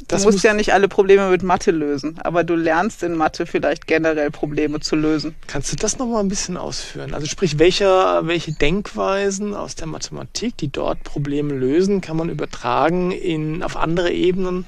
Das 0.07 0.21
du 0.21 0.27
musst 0.27 0.37
muss- 0.37 0.43
ja 0.43 0.53
nicht 0.53 0.73
alle 0.73 0.87
Probleme 0.87 1.29
mit 1.29 1.41
Mathe 1.41 1.71
lösen, 1.71 2.19
aber 2.23 2.43
du 2.43 2.55
lernst 2.55 3.01
in 3.01 3.15
Mathe 3.15 3.45
vielleicht 3.45 3.87
generell 3.87 4.29
Probleme 4.29 4.79
zu 4.79 4.95
lösen. 4.95 5.35
Kannst 5.47 5.71
du 5.71 5.75
das 5.77 5.97
noch 5.97 6.05
mal 6.05 6.19
ein 6.19 6.27
bisschen 6.27 6.57
ausführen? 6.57 7.13
Also 7.13 7.27
sprich, 7.27 7.57
welche, 7.59 7.85
welche 8.23 8.51
Denkweisen 8.53 9.55
aus 9.55 9.75
der 9.75 9.87
Mathematik, 9.87 10.57
die 10.57 10.67
dort 10.71 11.03
Probleme 11.03 11.53
lösen, 11.53 12.01
kann 12.01 12.17
man 12.17 12.29
übertragen 12.29 13.11
in, 13.11 13.63
auf 13.63 13.77
andere 13.77 14.11
Ebenen, 14.11 14.65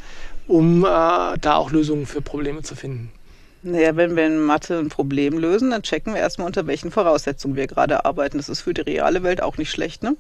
um 0.48 0.84
äh, 0.86 0.88
da 0.88 1.55
auch 1.55 1.72
Lösungen 1.72 2.05
für 2.05 2.22
Probleme 2.22 2.63
zu 2.63 2.75
finden? 2.75 3.12
Naja, 3.63 3.96
wenn 3.98 4.15
wir 4.15 4.25
in 4.25 4.39
Mathe 4.39 4.79
ein 4.79 4.89
Problem 4.89 5.38
lösen, 5.38 5.72
dann 5.72 5.81
checken 5.84 6.13
wir 6.13 6.22
erstmal, 6.22 6.48
unter 6.48 6.67
welchen 6.67 6.89
Voraussetzungen 6.89 7.55
wir 7.55 7.67
gerade 7.67 8.05
arbeiten. 8.05 8.38
Das 8.38 8.50
ist 8.50 8.62
für 8.62 8.74
die 8.74 8.81
reale 8.81 9.24
Welt 9.24 9.41
auch 9.43 9.57
nicht 9.57 9.72
schlecht, 9.72 10.03
ne? 10.03 10.15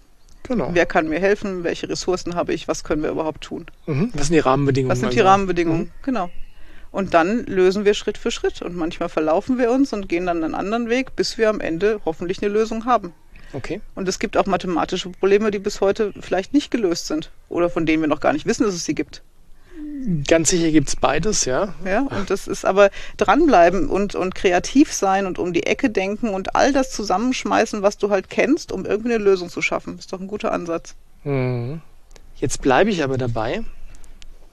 Genau. 0.47 0.69
Wer 0.73 0.85
kann 0.85 1.09
mir 1.09 1.19
helfen? 1.19 1.63
Welche 1.63 1.89
Ressourcen 1.89 2.35
habe 2.35 2.53
ich? 2.53 2.67
Was 2.67 2.83
können 2.83 3.03
wir 3.03 3.09
überhaupt 3.09 3.41
tun? 3.41 3.65
Mhm. 3.85 4.11
Was 4.13 4.27
sind 4.27 4.35
die 4.35 4.39
Rahmenbedingungen? 4.39 4.91
Was 4.91 4.99
sind 4.99 5.13
die 5.13 5.19
also? 5.19 5.29
Rahmenbedingungen? 5.29 5.91
Genau. 6.03 6.29
Und 6.91 7.13
dann 7.13 7.45
lösen 7.45 7.85
wir 7.85 7.93
Schritt 7.93 8.17
für 8.17 8.31
Schritt. 8.31 8.61
Und 8.61 8.75
manchmal 8.75 9.09
verlaufen 9.09 9.57
wir 9.57 9.71
uns 9.71 9.91
und 9.93 10.07
gehen 10.07 10.25
dann 10.25 10.43
einen 10.43 10.55
anderen 10.55 10.89
Weg, 10.89 11.15
bis 11.15 11.37
wir 11.37 11.49
am 11.49 11.59
Ende 11.59 11.99
hoffentlich 12.05 12.41
eine 12.41 12.51
Lösung 12.51 12.85
haben. 12.85 13.13
Okay. 13.53 13.81
Und 13.95 14.07
es 14.07 14.19
gibt 14.19 14.37
auch 14.37 14.45
mathematische 14.45 15.09
Probleme, 15.09 15.51
die 15.51 15.59
bis 15.59 15.81
heute 15.81 16.13
vielleicht 16.19 16.53
nicht 16.53 16.71
gelöst 16.71 17.07
sind. 17.07 17.31
Oder 17.49 17.69
von 17.69 17.85
denen 17.85 18.01
wir 18.01 18.07
noch 18.07 18.19
gar 18.19 18.33
nicht 18.33 18.45
wissen, 18.45 18.63
dass 18.63 18.73
es 18.73 18.85
sie 18.85 18.95
gibt. 18.95 19.21
Ganz 20.27 20.49
sicher 20.49 20.71
gibt's 20.71 20.95
beides, 20.95 21.45
ja. 21.45 21.73
Ja, 21.85 22.01
und 22.01 22.29
das 22.29 22.47
ist 22.47 22.65
aber 22.65 22.91
dranbleiben 23.17 23.89
und, 23.89 24.15
und 24.15 24.35
kreativ 24.35 24.93
sein 24.93 25.25
und 25.25 25.37
um 25.37 25.53
die 25.53 25.65
Ecke 25.65 25.89
denken 25.89 26.29
und 26.29 26.55
all 26.55 26.71
das 26.71 26.91
zusammenschmeißen, 26.91 27.81
was 27.81 27.97
du 27.97 28.09
halt 28.09 28.29
kennst, 28.29 28.71
um 28.71 28.85
irgendwie 28.85 29.13
eine 29.13 29.23
Lösung 29.23 29.49
zu 29.49 29.61
schaffen. 29.61 29.97
Ist 29.99 30.13
doch 30.13 30.19
ein 30.19 30.27
guter 30.27 30.51
Ansatz. 30.51 30.95
Mhm. 31.23 31.81
Jetzt 32.37 32.61
bleibe 32.61 32.89
ich 32.89 33.03
aber 33.03 33.17
dabei. 33.17 33.63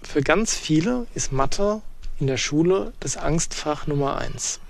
Für 0.02 0.22
ganz 0.22 0.54
viele 0.54 1.06
ist 1.14 1.32
Mathe 1.32 1.82
in 2.20 2.26
der 2.26 2.36
Schule 2.36 2.92
das 3.00 3.16
Angstfach 3.16 3.86
Nummer 3.86 4.18
eins. 4.18 4.60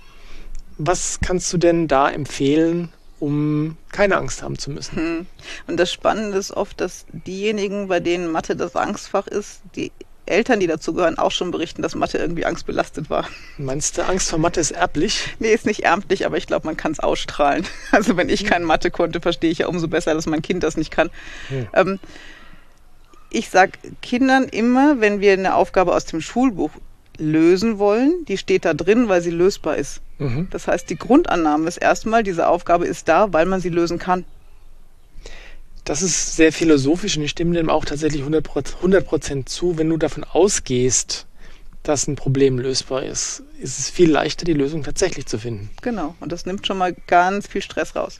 Was 0.77 1.19
kannst 1.21 1.51
du 1.53 1.57
denn 1.57 1.87
da 1.87 2.09
empfehlen, 2.09 2.91
um 3.19 3.77
keine 3.91 4.17
Angst 4.17 4.43
haben 4.43 4.57
zu 4.57 4.71
müssen? 4.71 4.95
Hm. 4.97 5.25
Und 5.67 5.77
das 5.77 5.91
Spannende 5.91 6.37
ist 6.37 6.51
oft, 6.51 6.81
dass 6.81 7.05
diejenigen, 7.11 7.87
bei 7.87 7.99
denen 7.99 8.31
Mathe 8.31 8.55
das 8.55 8.75
Angstfach 8.75 9.27
ist, 9.27 9.61
die 9.75 9.91
Eltern, 10.25 10.59
die 10.59 10.67
dazu 10.67 10.93
gehören, 10.93 11.17
auch 11.17 11.31
schon 11.31 11.51
berichten, 11.51 11.81
dass 11.81 11.95
Mathe 11.95 12.17
irgendwie 12.17 12.45
angstbelastet 12.45 13.09
war. 13.09 13.27
Meinst 13.57 13.97
du, 13.97 14.05
Angst 14.05 14.29
vor 14.29 14.39
Mathe 14.39 14.59
ist 14.59 14.71
erblich? 14.71 15.35
Nee, 15.39 15.53
ist 15.53 15.65
nicht 15.65 15.83
ärmlich, 15.83 16.25
aber 16.25 16.37
ich 16.37 16.47
glaube, 16.47 16.65
man 16.65 16.77
kann 16.77 16.91
es 16.91 16.99
ausstrahlen. 16.99 17.65
Also 17.91 18.17
wenn 18.17 18.29
ich 18.29 18.43
kein 18.43 18.63
Mathe 18.63 18.91
konnte, 18.91 19.21
verstehe 19.21 19.51
ich 19.51 19.59
ja 19.59 19.67
umso 19.67 19.87
besser, 19.87 20.13
dass 20.13 20.25
mein 20.25 20.41
Kind 20.41 20.63
das 20.63 20.75
nicht 20.75 20.91
kann. 20.91 21.09
Hm. 21.49 21.67
Ähm, 21.73 21.99
ich 23.29 23.49
sag 23.49 23.77
Kindern 24.01 24.45
immer, 24.45 24.99
wenn 24.99 25.21
wir 25.21 25.33
eine 25.33 25.55
Aufgabe 25.55 25.93
aus 25.93 26.05
dem 26.05 26.21
Schulbuch 26.21 26.71
lösen 27.17 27.79
wollen, 27.79 28.25
die 28.27 28.37
steht 28.37 28.65
da 28.65 28.73
drin, 28.73 29.07
weil 29.07 29.21
sie 29.21 29.31
lösbar 29.31 29.77
ist. 29.77 30.01
Mhm. 30.17 30.47
Das 30.51 30.67
heißt, 30.67 30.89
die 30.89 30.97
Grundannahme 30.97 31.67
ist 31.67 31.77
erstmal, 31.77 32.23
diese 32.23 32.47
Aufgabe 32.47 32.85
ist 32.85 33.07
da, 33.07 33.31
weil 33.33 33.45
man 33.45 33.61
sie 33.61 33.69
lösen 33.69 33.99
kann. 33.99 34.25
Das 35.85 36.01
ist 36.01 36.35
sehr 36.35 36.51
philosophisch 36.51 37.15
und 37.15 37.23
ich 37.23 37.31
stimme 37.31 37.53
dem 37.53 37.69
auch 37.69 37.85
tatsächlich 37.85 38.23
100%, 38.23 38.77
100 38.77 39.47
zu. 39.47 39.77
Wenn 39.77 39.89
du 39.89 39.97
davon 39.97 40.23
ausgehst, 40.23 41.27
dass 41.83 42.07
ein 42.07 42.15
Problem 42.15 42.57
lösbar 42.57 43.03
ist, 43.03 43.43
ist 43.59 43.77
es 43.77 43.91
viel 43.91 44.09
leichter, 44.11 44.45
die 44.45 44.53
Lösung 44.53 44.83
tatsächlich 44.83 45.27
zu 45.27 45.37
finden. 45.37 45.69
Genau. 45.83 46.15
Und 46.19 46.31
das 46.31 46.47
nimmt 46.47 46.65
schon 46.65 46.79
mal 46.79 46.95
ganz 47.05 47.47
viel 47.47 47.61
Stress 47.61 47.95
raus. 47.95 48.19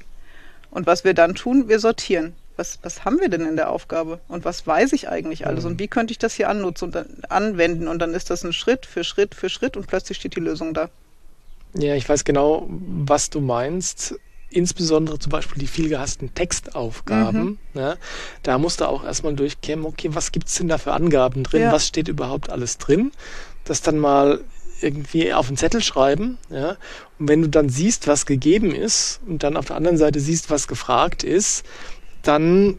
Und 0.70 0.86
was 0.86 1.04
wir 1.04 1.16
dann 1.16 1.34
tun, 1.34 1.68
wir 1.68 1.80
sortieren. 1.80 2.36
Was, 2.58 2.80
was 2.84 3.04
haben 3.04 3.20
wir 3.20 3.30
denn 3.30 3.46
in 3.46 3.56
der 3.56 3.70
Aufgabe? 3.70 4.20
Und 4.28 4.46
was 4.46 4.66
weiß 4.66 4.94
ich 4.94 5.10
eigentlich 5.10 5.48
alles? 5.48 5.64
Mhm. 5.64 5.72
Und 5.72 5.80
wie 5.80 5.88
könnte 5.88 6.12
ich 6.12 6.20
das 6.20 6.36
hier 6.36 6.50
annutzen 6.50 6.86
und 6.86 6.96
dann, 6.96 7.08
anwenden? 7.28 7.88
Und 7.88 8.00
dann 8.00 8.14
ist 8.14 8.30
das 8.30 8.44
ein 8.44 8.54
Schritt 8.54 8.86
für 8.86 9.04
Schritt 9.04 9.36
für 9.36 9.50
Schritt 9.50 9.76
und 9.76 9.88
plötzlich 9.88 10.20
steht 10.20 10.36
die 10.36 10.42
Lösung 10.42 10.74
da. 10.74 10.90
Ja, 11.74 11.96
ich 11.96 12.08
weiß 12.08 12.24
genau, 12.24 12.68
was 12.70 13.30
du 13.30 13.42
meinst. 13.42 14.16
Insbesondere 14.56 15.20
zum 15.20 15.34
Beispiel 15.34 15.60
die 15.60 15.68
viel 15.68 15.90
gehassten 15.90 16.34
Textaufgaben. 16.34 17.44
Mhm. 17.44 17.58
Ja, 17.74 17.98
da 18.42 18.58
musst 18.58 18.80
du 18.80 18.88
auch 18.88 19.04
erstmal 19.04 19.34
durchkämmen, 19.36 19.86
okay, 19.86 20.10
was 20.14 20.32
gibt's 20.32 20.56
denn 20.56 20.70
da 20.70 20.78
für 20.78 20.94
Angaben 20.94 21.44
drin? 21.44 21.64
Ja. 21.64 21.74
Was 21.74 21.86
steht 21.86 22.08
überhaupt 22.08 22.50
alles 22.50 22.78
drin? 22.78 23.12
Das 23.66 23.82
dann 23.82 24.00
mal 24.00 24.40
irgendwie 24.80 25.34
auf 25.34 25.50
einen 25.50 25.58
Zettel 25.58 25.84
schreiben. 25.84 26.38
Ja? 26.50 26.78
Und 27.20 27.28
wenn 27.28 27.42
du 27.42 27.50
dann 27.50 27.68
siehst, 27.68 28.08
was 28.08 28.26
gegeben 28.26 28.74
ist 28.74 29.20
und 29.28 29.44
dann 29.44 29.58
auf 29.58 29.66
der 29.66 29.76
anderen 29.76 29.98
Seite 29.98 30.22
siehst, 30.22 30.50
was 30.50 30.70
gefragt 30.70 31.26
ist, 31.26 31.66
dann 32.24 32.78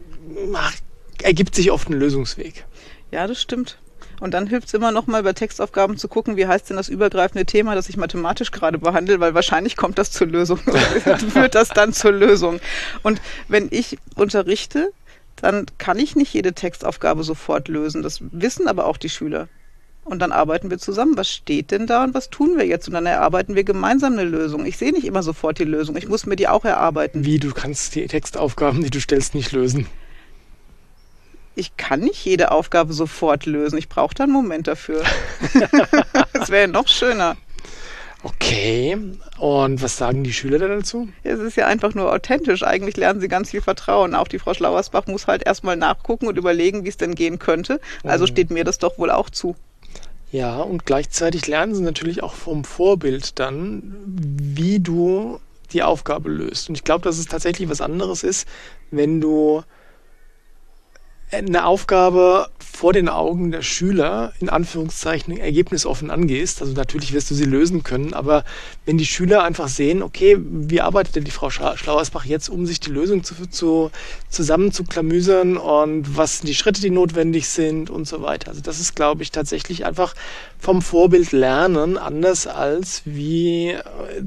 ach, 0.55 0.73
ergibt 1.21 1.53
sich 1.53 1.69
oft 1.69 1.89
ein 1.89 1.93
Lösungsweg. 1.93 2.65
Ja, 3.11 3.27
das 3.27 3.39
stimmt. 3.39 3.77
Und 4.19 4.33
dann 4.33 4.47
hilft 4.47 4.67
es 4.67 4.73
immer 4.73 4.91
noch 4.91 5.07
mal 5.07 5.23
bei 5.23 5.33
Textaufgaben 5.33 5.97
zu 5.97 6.07
gucken, 6.07 6.37
wie 6.37 6.47
heißt 6.47 6.69
denn 6.69 6.77
das 6.77 6.89
übergreifende 6.89 7.45
Thema, 7.45 7.75
das 7.75 7.89
ich 7.89 7.97
mathematisch 7.97 8.51
gerade 8.51 8.79
behandle, 8.79 9.19
weil 9.19 9.33
wahrscheinlich 9.33 9.77
kommt 9.77 9.97
das 9.97 10.11
zur 10.11 10.27
Lösung, 10.27 10.57
führt 11.29 11.55
das 11.55 11.69
dann 11.69 11.93
zur 11.93 12.11
Lösung. 12.11 12.59
Und 13.03 13.21
wenn 13.47 13.67
ich 13.69 13.97
unterrichte, 14.15 14.91
dann 15.35 15.67
kann 15.77 15.99
ich 15.99 16.15
nicht 16.15 16.33
jede 16.33 16.53
Textaufgabe 16.53 17.23
sofort 17.23 17.67
lösen. 17.67 18.01
Das 18.01 18.19
wissen 18.31 18.67
aber 18.67 18.85
auch 18.85 18.97
die 18.97 19.09
Schüler. 19.09 19.47
Und 20.03 20.19
dann 20.19 20.31
arbeiten 20.31 20.69
wir 20.69 20.77
zusammen. 20.77 21.17
Was 21.17 21.29
steht 21.29 21.71
denn 21.71 21.85
da 21.85 22.03
und 22.03 22.13
was 22.13 22.29
tun 22.29 22.57
wir 22.57 22.65
jetzt? 22.65 22.87
Und 22.87 22.93
dann 22.93 23.05
erarbeiten 23.05 23.55
wir 23.55 23.65
gemeinsam 23.65 24.13
eine 24.13 24.23
Lösung. 24.23 24.65
Ich 24.65 24.77
sehe 24.77 24.93
nicht 24.93 25.05
immer 25.05 25.21
sofort 25.21 25.59
die 25.59 25.65
Lösung. 25.65 25.97
Ich 25.97 26.07
muss 26.07 26.25
mir 26.25 26.37
die 26.37 26.47
auch 26.47 26.63
erarbeiten. 26.63 27.25
Wie 27.25 27.39
du 27.39 27.51
kannst 27.51 27.93
die 27.93 28.07
Textaufgaben, 28.07 28.81
die 28.83 28.89
du 28.89 29.01
stellst, 29.01 29.35
nicht 29.35 29.51
lösen. 29.51 29.85
Ich 31.57 31.75
kann 31.75 32.01
nicht 32.01 32.23
jede 32.23 32.51
Aufgabe 32.51 32.93
sofort 32.93 33.47
lösen. 33.47 33.79
Ich 33.79 33.89
brauche 33.89 34.13
da 34.13 34.25
einen 34.25 34.31
Moment 34.33 34.67
dafür. 34.67 35.03
das 36.33 36.49
wäre 36.51 36.67
noch 36.67 36.87
schöner. 36.87 37.35
Okay. 38.23 38.97
Und 39.37 39.81
was 39.81 39.97
sagen 39.97 40.23
die 40.23 40.33
Schüler 40.33 40.59
da 40.59 40.67
dazu? 40.67 41.07
Es 41.23 41.39
ist 41.39 41.57
ja 41.57 41.65
einfach 41.65 41.95
nur 41.95 42.11
authentisch. 42.13 42.61
Eigentlich 42.63 42.95
lernen 42.97 43.19
sie 43.21 43.27
ganz 43.27 43.51
viel 43.51 43.61
Vertrauen. 43.61 44.13
Auch 44.15 44.27
die 44.27 44.37
Frau 44.39 44.53
Schlauersbach 44.53 45.07
muss 45.07 45.25
halt 45.25 45.45
erstmal 45.45 45.77
nachgucken 45.77 46.27
und 46.27 46.37
überlegen, 46.37 46.83
wie 46.83 46.89
es 46.89 46.97
denn 46.97 47.15
gehen 47.15 47.39
könnte. 47.39 47.79
Also 48.03 48.25
Mhm. 48.25 48.27
steht 48.27 48.51
mir 48.51 48.63
das 48.63 48.77
doch 48.77 48.97
wohl 48.99 49.09
auch 49.09 49.29
zu. 49.29 49.55
Ja, 50.31 50.57
und 50.57 50.85
gleichzeitig 50.85 51.47
lernen 51.47 51.73
sie 51.73 51.81
natürlich 51.83 52.21
auch 52.21 52.33
vom 52.33 52.65
Vorbild 52.65 53.39
dann, 53.39 53.95
wie 54.05 54.79
du 54.79 55.39
die 55.71 55.83
Aufgabe 55.83 56.29
löst. 56.29 56.69
Und 56.69 56.75
ich 56.75 56.83
glaube, 56.83 57.03
dass 57.03 57.17
es 57.17 57.25
tatsächlich 57.25 57.69
was 57.69 57.81
anderes 57.81 58.23
ist, 58.23 58.47
wenn 58.91 59.21
du 59.21 59.63
eine 61.31 61.65
Aufgabe 61.65 62.49
vor 62.59 62.93
den 62.93 63.09
Augen 63.09 63.51
der 63.51 63.63
Schüler 63.63 64.33
in 64.39 64.49
Anführungszeichen 64.49 65.35
ergebnisoffen 65.37 66.11
angehst. 66.11 66.61
Also 66.61 66.73
natürlich 66.73 67.11
wirst 67.11 67.31
du 67.31 67.35
sie 67.35 67.45
lösen 67.45 67.83
können, 67.83 68.13
aber 68.13 68.45
wenn 68.85 68.97
die 68.97 69.05
Schüler 69.05 69.43
einfach 69.43 69.67
sehen, 69.67 70.03
okay, 70.03 70.37
wie 70.39 70.79
arbeitet 70.79 71.15
denn 71.15 71.23
die 71.23 71.31
Frau 71.31 71.47
Schla- 71.47 71.75
Schlauersbach 71.75 72.25
jetzt, 72.25 72.49
um 72.49 72.65
sich 72.65 72.79
die 72.79 72.91
Lösung 72.91 73.23
zu, 73.23 73.33
zu, 73.49 73.89
zusammen 74.29 74.71
zu 74.71 74.83
klamüsern 74.83 75.57
und 75.57 76.15
was 76.15 76.37
sind 76.39 76.47
die 76.47 76.55
Schritte, 76.55 76.81
die 76.81 76.91
notwendig 76.91 77.49
sind 77.49 77.89
und 77.89 78.07
so 78.07 78.21
weiter. 78.21 78.49
Also 78.49 78.61
das 78.61 78.79
ist, 78.79 78.95
glaube 78.95 79.23
ich, 79.23 79.31
tatsächlich 79.31 79.85
einfach 79.85 80.13
vom 80.59 80.81
Vorbild 80.81 81.31
lernen, 81.31 81.97
anders 81.97 82.45
als 82.47 83.01
wie, 83.05 83.69
äh, 83.69 83.83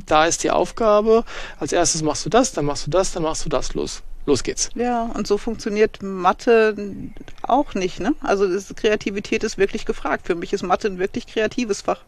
da 0.06 0.26
ist 0.26 0.42
die 0.42 0.50
Aufgabe, 0.50 1.24
als 1.58 1.72
erstes 1.72 2.02
machst 2.02 2.26
du 2.26 2.30
das, 2.30 2.52
dann 2.52 2.64
machst 2.64 2.86
du 2.86 2.90
das, 2.90 3.12
dann 3.12 3.22
machst 3.22 3.44
du 3.44 3.48
das, 3.48 3.74
los. 3.74 4.02
Los 4.26 4.42
geht's. 4.42 4.68
Ja, 4.74 5.04
und 5.14 5.26
so 5.26 5.38
funktioniert 5.38 6.02
Mathe 6.02 6.74
auch 7.42 7.74
nicht. 7.74 8.00
Ne? 8.00 8.14
Also 8.20 8.46
das, 8.46 8.72
Kreativität 8.76 9.42
ist 9.44 9.56
wirklich 9.58 9.86
gefragt. 9.86 10.26
Für 10.26 10.34
mich 10.34 10.52
ist 10.52 10.62
Mathe 10.62 10.88
ein 10.88 10.98
wirklich 10.98 11.26
kreatives 11.26 11.80
Fach. 11.80 12.02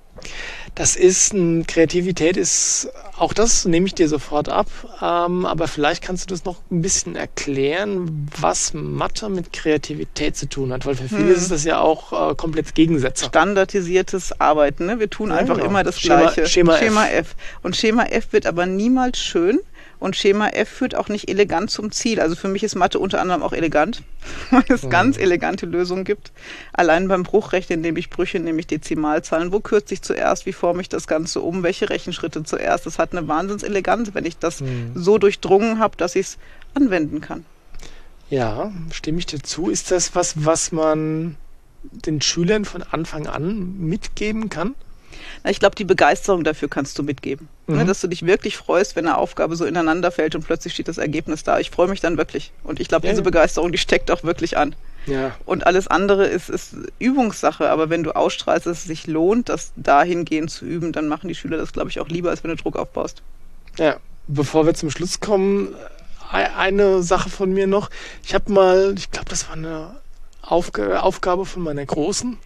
Das 0.75 0.94
ist, 0.94 1.33
ein, 1.33 1.66
Kreativität 1.66 2.37
ist, 2.37 2.90
auch 3.16 3.33
das 3.33 3.64
nehme 3.64 3.87
ich 3.87 3.94
dir 3.94 4.09
sofort 4.11 4.51
ab, 4.51 4.66
ähm, 5.01 5.46
aber 5.46 5.66
vielleicht 5.68 6.03
kannst 6.03 6.25
du 6.31 6.35
das 6.35 6.44
noch 6.44 6.59
ein 6.70 6.83
bisschen 6.83 7.16
erklären, 7.16 8.29
was 8.38 8.75
Mathe 8.75 9.31
mit 9.31 9.55
Kreativität 9.55 10.37
zu 10.37 10.46
tun 10.51 10.70
hat, 10.72 10.85
weil 10.85 10.96
für 10.96 11.09
viele 11.09 11.31
Hm. 11.31 11.35
ist 11.35 11.51
das 11.51 11.64
ja 11.64 11.81
auch 11.81 12.31
äh, 12.33 12.35
komplett 12.35 12.75
Gegensätze. 12.75 13.25
Standardisiertes 13.25 14.38
Arbeiten. 14.38 14.85
Ne? 14.87 15.01
Wir 15.01 15.09
tun 15.09 15.31
Ja, 15.31 15.37
einfach 15.37 15.55
genau. 15.57 15.66
immer 15.68 15.83
das 15.83 15.98
Schema- 15.98 16.31
Gleiche. 16.31 16.46
Schema 16.46 16.77
F. 16.77 17.18
F. 17.31 17.37
Und 17.62 17.75
Schema 17.77 18.05
F 18.05 18.33
wird 18.33 18.46
aber 18.46 18.66
niemals 18.66 19.18
schön 19.18 19.61
Und 20.02 20.16
Schema 20.16 20.48
F 20.48 20.68
führt 20.68 20.96
auch 20.96 21.08
nicht 21.08 21.28
elegant 21.28 21.70
zum 21.70 21.92
Ziel. 21.92 22.18
Also 22.18 22.34
für 22.34 22.48
mich 22.48 22.64
ist 22.64 22.74
Mathe 22.74 22.98
unter 22.98 23.20
anderem 23.20 23.40
auch 23.44 23.52
elegant, 23.52 24.02
weil 24.50 24.64
es 24.66 24.82
mhm. 24.82 24.90
ganz 24.90 25.16
elegante 25.16 25.64
Lösungen 25.64 26.02
gibt. 26.02 26.32
Allein 26.72 27.06
beim 27.06 27.22
Bruchrechnen 27.22 27.80
nehme 27.80 28.00
ich 28.00 28.10
Brüche, 28.10 28.40
nehme 28.40 28.58
ich 28.58 28.66
Dezimalzahlen. 28.66 29.52
Wo 29.52 29.60
kürze 29.60 29.94
ich 29.94 30.02
zuerst? 30.02 30.44
Wie 30.44 30.52
forme 30.52 30.82
ich 30.82 30.88
das 30.88 31.06
Ganze 31.06 31.40
um? 31.40 31.62
Welche 31.62 31.88
Rechenschritte 31.88 32.42
zuerst? 32.42 32.84
Das 32.84 32.98
hat 32.98 33.12
eine 33.12 33.28
Wahnsinnseleganz, 33.28 34.12
wenn 34.12 34.24
ich 34.24 34.38
das 34.38 34.60
mhm. 34.60 34.90
so 34.96 35.18
durchdrungen 35.18 35.78
habe, 35.78 35.96
dass 35.96 36.16
ich 36.16 36.26
es 36.26 36.38
anwenden 36.74 37.20
kann. 37.20 37.44
Ja, 38.28 38.72
stimme 38.90 39.20
ich 39.20 39.26
dir 39.26 39.40
zu. 39.40 39.70
Ist 39.70 39.92
das 39.92 40.16
was, 40.16 40.44
was 40.44 40.72
man 40.72 41.36
den 41.84 42.20
Schülern 42.20 42.64
von 42.64 42.82
Anfang 42.82 43.28
an 43.28 43.78
mitgeben 43.78 44.48
kann? 44.48 44.74
Na, 45.44 45.51
ich 45.51 45.61
glaube, 45.61 45.75
die 45.75 45.85
Begeisterung 45.85 46.44
dafür 46.44 46.68
kannst 46.68 46.98
du 46.98 47.03
mitgeben. 47.03 47.48
Ne, 47.66 47.75
mhm. 47.75 47.81
Ne, 47.81 47.87
dass 47.87 48.01
du 48.01 48.09
dich 48.09 48.27
wirklich 48.27 48.57
freust, 48.57 48.96
wenn 48.96 49.07
eine 49.07 49.18
Aufgabe 49.18 49.57
so 49.57 49.64
ineinander 49.64 50.11
fällt 50.11 50.35
und 50.35 50.44
plötzlich 50.44 50.75
steht 50.75 50.88
das 50.88 50.98
Ergebnis 50.98 51.44
da. 51.44 51.59
Ich 51.59 51.70
freue 51.70 51.88
mich 51.88 52.01
dann 52.01 52.16
wirklich. 52.16 52.53
Und 52.64 52.81
ich 52.81 52.88
glaube, 52.88 53.07
ja, 53.07 53.12
diese 53.12 53.22
Begeisterung, 53.22 53.72
die 53.72 53.79
steckt 53.79 54.11
auch 54.11 54.22
wirklich 54.25 54.57
an. 54.57 54.75
Ja. 55.07 55.35
Und 55.46 55.66
alles 55.66 55.88
andere 55.88 56.27
ist, 56.27 56.48
ist 56.48 56.75
Übungssache. 56.98 57.70
Aber 57.70 57.90
wenn 57.90 58.03
du 58.03 58.14
ausstrahlst, 58.14 58.66
dass 58.66 58.79
es 58.79 58.85
sich 58.85 59.07
lohnt, 59.07 59.48
das 59.48 59.72
dahingehend 59.77 60.51
zu 60.51 60.64
üben, 60.64 60.92
dann 60.92 61.09
machen 61.09 61.29
die 61.29 61.35
Schüler 61.35 61.57
das, 61.57 61.72
glaube 61.72 61.90
ich, 61.90 62.01
auch 62.01 62.09
lieber, 62.09 62.31
als 62.31 62.44
wenn 62.44 62.51
du 62.51 62.57
Druck 62.57 62.77
aufbaust. 62.77 63.22
Ja, 63.79 63.96
bevor 64.29 64.66
wir 64.66 64.75
zum 64.75 64.90
Schluss 64.90 65.20
kommen, 65.20 65.75
eine 66.31 67.03
Sache 67.03 67.31
von 67.31 67.53
mir 67.53 67.66
noch. 67.66 67.90
Ich 68.25 68.35
habe 68.35 68.53
mal, 68.53 68.94
ich 68.96 69.11
glaube, 69.11 69.29
das 69.29 69.48
war 69.48 69.57
eine 69.57 69.96
Aufg 70.40 70.79
Aufgabe 70.79 71.46
von 71.46 71.62
meiner 71.62 71.85
Großen 71.85 72.38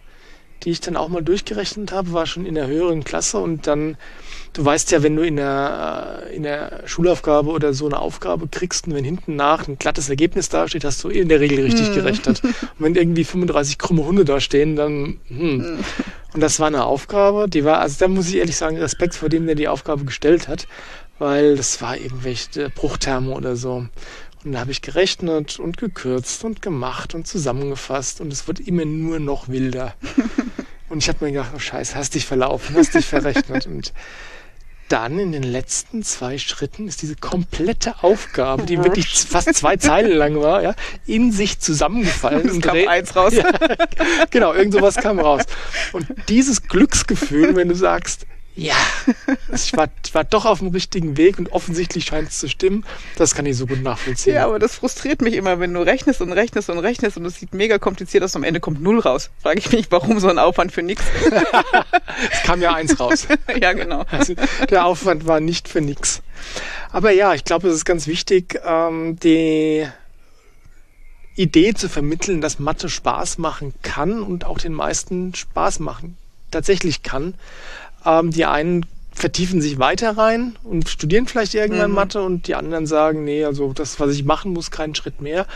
die 0.63 0.71
ich 0.71 0.81
dann 0.81 0.97
auch 0.97 1.09
mal 1.09 1.23
durchgerechnet 1.23 1.91
habe, 1.91 2.13
war 2.13 2.25
schon 2.25 2.45
in 2.45 2.55
der 2.55 2.67
höheren 2.67 3.03
Klasse 3.03 3.37
und 3.37 3.67
dann, 3.67 3.97
du 4.53 4.65
weißt 4.65 4.91
ja, 4.91 5.03
wenn 5.03 5.15
du 5.15 5.23
in 5.23 5.35
der, 5.35 6.23
äh, 6.25 6.35
in 6.35 6.43
der 6.43 6.83
Schulaufgabe 6.85 7.49
oder 7.49 7.73
so 7.73 7.85
eine 7.85 7.99
Aufgabe 7.99 8.47
kriegst 8.47 8.87
und 8.87 8.95
wenn 8.95 9.03
hinten 9.03 9.35
nach 9.35 9.67
ein 9.67 9.77
glattes 9.77 10.09
Ergebnis 10.09 10.49
dasteht, 10.49 10.83
hast 10.83 11.03
du 11.03 11.09
in 11.09 11.29
der 11.29 11.39
Regel 11.39 11.63
richtig 11.63 11.87
hm. 11.87 11.95
gerechnet. 11.95 12.43
Und 12.43 12.53
wenn 12.79 12.95
irgendwie 12.95 13.23
35 13.23 13.77
krumme 13.77 14.05
Hunde 14.05 14.25
da 14.25 14.39
stehen, 14.39 14.75
dann, 14.75 15.19
hm. 15.27 15.39
hm. 15.39 15.79
Und 16.33 16.41
das 16.41 16.59
war 16.59 16.67
eine 16.67 16.85
Aufgabe, 16.85 17.47
die 17.49 17.63
war, 17.63 17.79
also 17.79 17.95
da 17.99 18.07
muss 18.07 18.29
ich 18.29 18.35
ehrlich 18.35 18.57
sagen, 18.57 18.77
Respekt 18.77 19.15
vor 19.15 19.29
dem, 19.29 19.45
der 19.45 19.55
die 19.55 19.67
Aufgabe 19.67 20.05
gestellt 20.05 20.47
hat, 20.47 20.67
weil 21.19 21.55
das 21.55 21.81
war 21.81 21.97
irgendwelche 21.97 22.69
Bruchtherme 22.69 23.31
oder 23.31 23.55
so. 23.55 23.87
Und 24.47 24.53
da 24.53 24.61
habe 24.61 24.71
ich 24.71 24.81
gerechnet 24.81 25.59
und 25.59 25.75
gekürzt 25.75 26.45
und 26.45 26.61
gemacht 26.61 27.13
und 27.13 27.27
zusammengefasst 27.27 28.21
und 28.21 28.31
es 28.31 28.47
wird 28.47 28.61
immer 28.61 28.85
nur 28.85 29.19
noch 29.19 29.49
wilder. 29.49 29.93
und 30.89 30.99
ich 30.99 31.09
habe 31.09 31.25
mir 31.25 31.33
gedacht, 31.33 31.51
oh 31.53 31.59
Scheiße, 31.59 31.95
hast 31.95 32.15
dich 32.15 32.25
verlaufen, 32.25 32.77
hast 32.77 32.93
dich 32.95 33.05
verrechnet. 33.05 33.67
und 33.67 33.91
dann 34.87 35.19
in 35.19 35.33
den 35.33 35.43
letzten 35.43 36.01
zwei 36.01 36.37
Schritten 36.37 36.87
ist 36.87 37.01
diese 37.01 37.17
komplette 37.17 38.01
Aufgabe, 38.05 38.63
die 38.63 38.81
wirklich 38.81 39.09
fast 39.09 39.53
zwei 39.53 39.75
Zeilen 39.75 40.17
lang 40.17 40.39
war, 40.39 40.63
ja, 40.63 40.75
in 41.05 41.33
sich 41.33 41.59
zusammengefallen. 41.59 42.47
Es 42.47 42.61
kam 42.61 42.77
eins 42.87 43.17
raus. 43.17 43.33
Ja, 43.35 43.51
genau, 44.29 44.53
irgend 44.53 44.75
sowas 44.75 44.95
kam 44.95 45.19
raus. 45.19 45.43
Und 45.91 46.07
dieses 46.29 46.63
Glücksgefühl, 46.63 47.53
wenn 47.57 47.67
du 47.67 47.75
sagst, 47.75 48.25
ja, 48.57 48.75
ich 49.53 49.77
war, 49.77 49.87
war 50.13 50.23
doch 50.23 50.45
auf 50.45 50.59
dem 50.59 50.69
richtigen 50.69 51.15
Weg 51.15 51.37
und 51.37 51.51
offensichtlich 51.51 52.05
scheint 52.05 52.29
es 52.29 52.39
zu 52.39 52.49
stimmen. 52.49 52.85
Das 53.15 53.35
kann 53.35 53.45
ich 53.45 53.55
so 53.55 53.67
gut 53.67 53.83
nachvollziehen. 53.83 54.33
Ja, 54.33 54.45
aber 54.45 54.57
das 54.57 54.75
frustriert 54.75 55.21
mich 55.21 55.35
immer, 55.35 55.59
wenn 55.59 55.75
du 55.75 55.81
rechnest 55.81 56.21
und 56.21 56.31
rechnest 56.31 56.71
und 56.71 56.79
rechnest 56.79 57.17
und 57.17 57.25
es 57.25 57.35
sieht 57.35 57.53
mega 57.53 57.77
kompliziert 57.77 58.23
aus 58.23 58.35
und 58.35 58.39
am 58.39 58.43
Ende 58.43 58.59
kommt 58.59 58.81
null 58.81 58.99
raus. 58.99 59.29
Frage 59.43 59.59
ich 59.59 59.71
mich, 59.71 59.91
warum 59.91 60.19
so 60.19 60.27
ein 60.27 60.39
Aufwand 60.39 60.71
für 60.71 60.81
nichts? 60.81 61.05
es 62.31 62.41
kam 62.43 62.59
ja 62.59 62.73
eins 62.73 62.99
raus. 62.99 63.27
ja, 63.61 63.73
genau. 63.73 64.05
Also 64.09 64.33
der 64.71 64.85
Aufwand 64.87 65.27
war 65.27 65.39
nicht 65.39 65.67
für 65.67 65.81
nichts. 65.81 66.23
Aber 66.91 67.11
ja, 67.11 67.35
ich 67.35 67.43
glaube, 67.43 67.67
es 67.67 67.75
ist 67.75 67.85
ganz 67.85 68.07
wichtig, 68.07 68.59
ähm, 68.65 69.19
die 69.19 69.87
Idee 71.35 71.75
zu 71.75 71.89
vermitteln, 71.89 72.41
dass 72.41 72.57
Mathe 72.57 72.89
Spaß 72.89 73.37
machen 73.37 73.75
kann 73.83 74.23
und 74.23 74.45
auch 74.45 74.57
den 74.57 74.73
meisten 74.73 75.35
Spaß 75.35 75.79
machen 75.79 76.17
tatsächlich 76.51 77.03
kann. 77.03 77.35
Ähm, 78.05 78.31
die 78.31 78.45
einen 78.45 78.85
vertiefen 79.13 79.61
sich 79.61 79.79
weiter 79.79 80.17
rein 80.17 80.55
und 80.63 80.89
studieren 80.89 81.25
vielleicht 81.27 81.55
irgendwann 81.55 81.89
mhm. 81.89 81.95
Mathe 81.95 82.21
und 82.21 82.47
die 82.47 82.55
anderen 82.55 82.85
sagen, 82.85 83.23
nee, 83.23 83.43
also 83.43 83.73
das, 83.73 83.99
was 83.99 84.11
ich 84.11 84.23
machen 84.23 84.53
muss, 84.53 84.69
keinen 84.69 84.95
Schritt 84.95 85.21
mehr. 85.21 85.47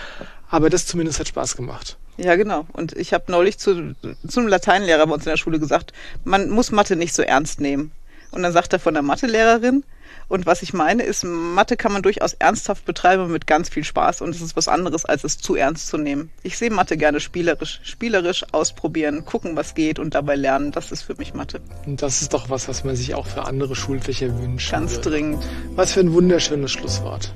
Aber 0.49 0.69
das 0.69 0.86
zumindest 0.86 1.19
hat 1.19 1.27
Spaß 1.27 1.56
gemacht. 1.56 1.97
Ja, 2.17 2.36
genau. 2.36 2.65
Und 2.73 2.93
ich 2.93 3.13
habe 3.13 3.32
neulich 3.32 3.58
zu, 3.58 3.95
zu 4.27 4.39
einem 4.39 4.49
Lateinlehrer 4.49 5.08
bei 5.08 5.13
uns 5.13 5.25
in 5.25 5.30
der 5.30 5.38
Schule 5.38 5.60
gesagt, 5.60 5.93
man 6.23 6.49
muss 6.49 6.71
Mathe 6.71 6.95
nicht 6.95 7.13
so 7.13 7.21
ernst 7.21 7.62
nehmen. 7.62 7.91
Und 8.31 8.43
dann 8.43 8.53
sagt 8.53 8.73
er 8.73 8.79
von 8.79 8.93
der 8.93 9.03
Mathelehrerin, 9.03 9.83
und 10.31 10.45
was 10.45 10.61
ich 10.61 10.73
meine 10.73 11.03
ist, 11.03 11.25
Mathe 11.25 11.75
kann 11.75 11.91
man 11.91 12.03
durchaus 12.03 12.33
ernsthaft 12.33 12.85
betreiben 12.85 13.29
mit 13.31 13.47
ganz 13.47 13.67
viel 13.67 13.83
Spaß 13.83 14.21
und 14.21 14.29
es 14.29 14.41
ist 14.41 14.55
was 14.55 14.69
anderes, 14.69 15.03
als 15.03 15.25
es 15.25 15.37
zu 15.37 15.55
ernst 15.55 15.87
zu 15.89 15.97
nehmen. 15.97 16.29
Ich 16.41 16.57
sehe 16.57 16.71
Mathe 16.71 16.95
gerne 16.95 17.19
spielerisch. 17.19 17.81
Spielerisch 17.83 18.45
ausprobieren, 18.53 19.25
gucken, 19.25 19.57
was 19.57 19.75
geht 19.75 19.99
und 19.99 20.15
dabei 20.15 20.35
lernen. 20.35 20.71
Das 20.71 20.93
ist 20.93 21.01
für 21.01 21.15
mich 21.15 21.33
Mathe. 21.33 21.59
Und 21.85 22.01
das 22.01 22.21
ist 22.21 22.33
doch 22.33 22.49
was, 22.49 22.69
was 22.69 22.85
man 22.85 22.95
sich 22.95 23.13
auch 23.13 23.27
für 23.27 23.43
andere 23.43 23.75
Schulfächer 23.75 24.39
wünscht. 24.39 24.71
Ganz 24.71 24.95
würde. 24.95 25.09
dringend. 25.09 25.43
Was 25.75 25.91
für 25.91 25.99
ein 25.99 26.13
wunderschönes 26.13 26.71
Schlusswort. 26.71 27.33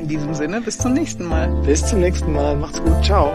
In 0.00 0.08
diesem 0.08 0.34
Sinne, 0.34 0.62
bis 0.62 0.78
zum 0.78 0.94
nächsten 0.94 1.24
Mal. 1.26 1.48
Bis 1.66 1.84
zum 1.84 2.00
nächsten 2.00 2.32
Mal. 2.32 2.56
Macht's 2.56 2.80
gut. 2.80 3.04
Ciao. 3.04 3.32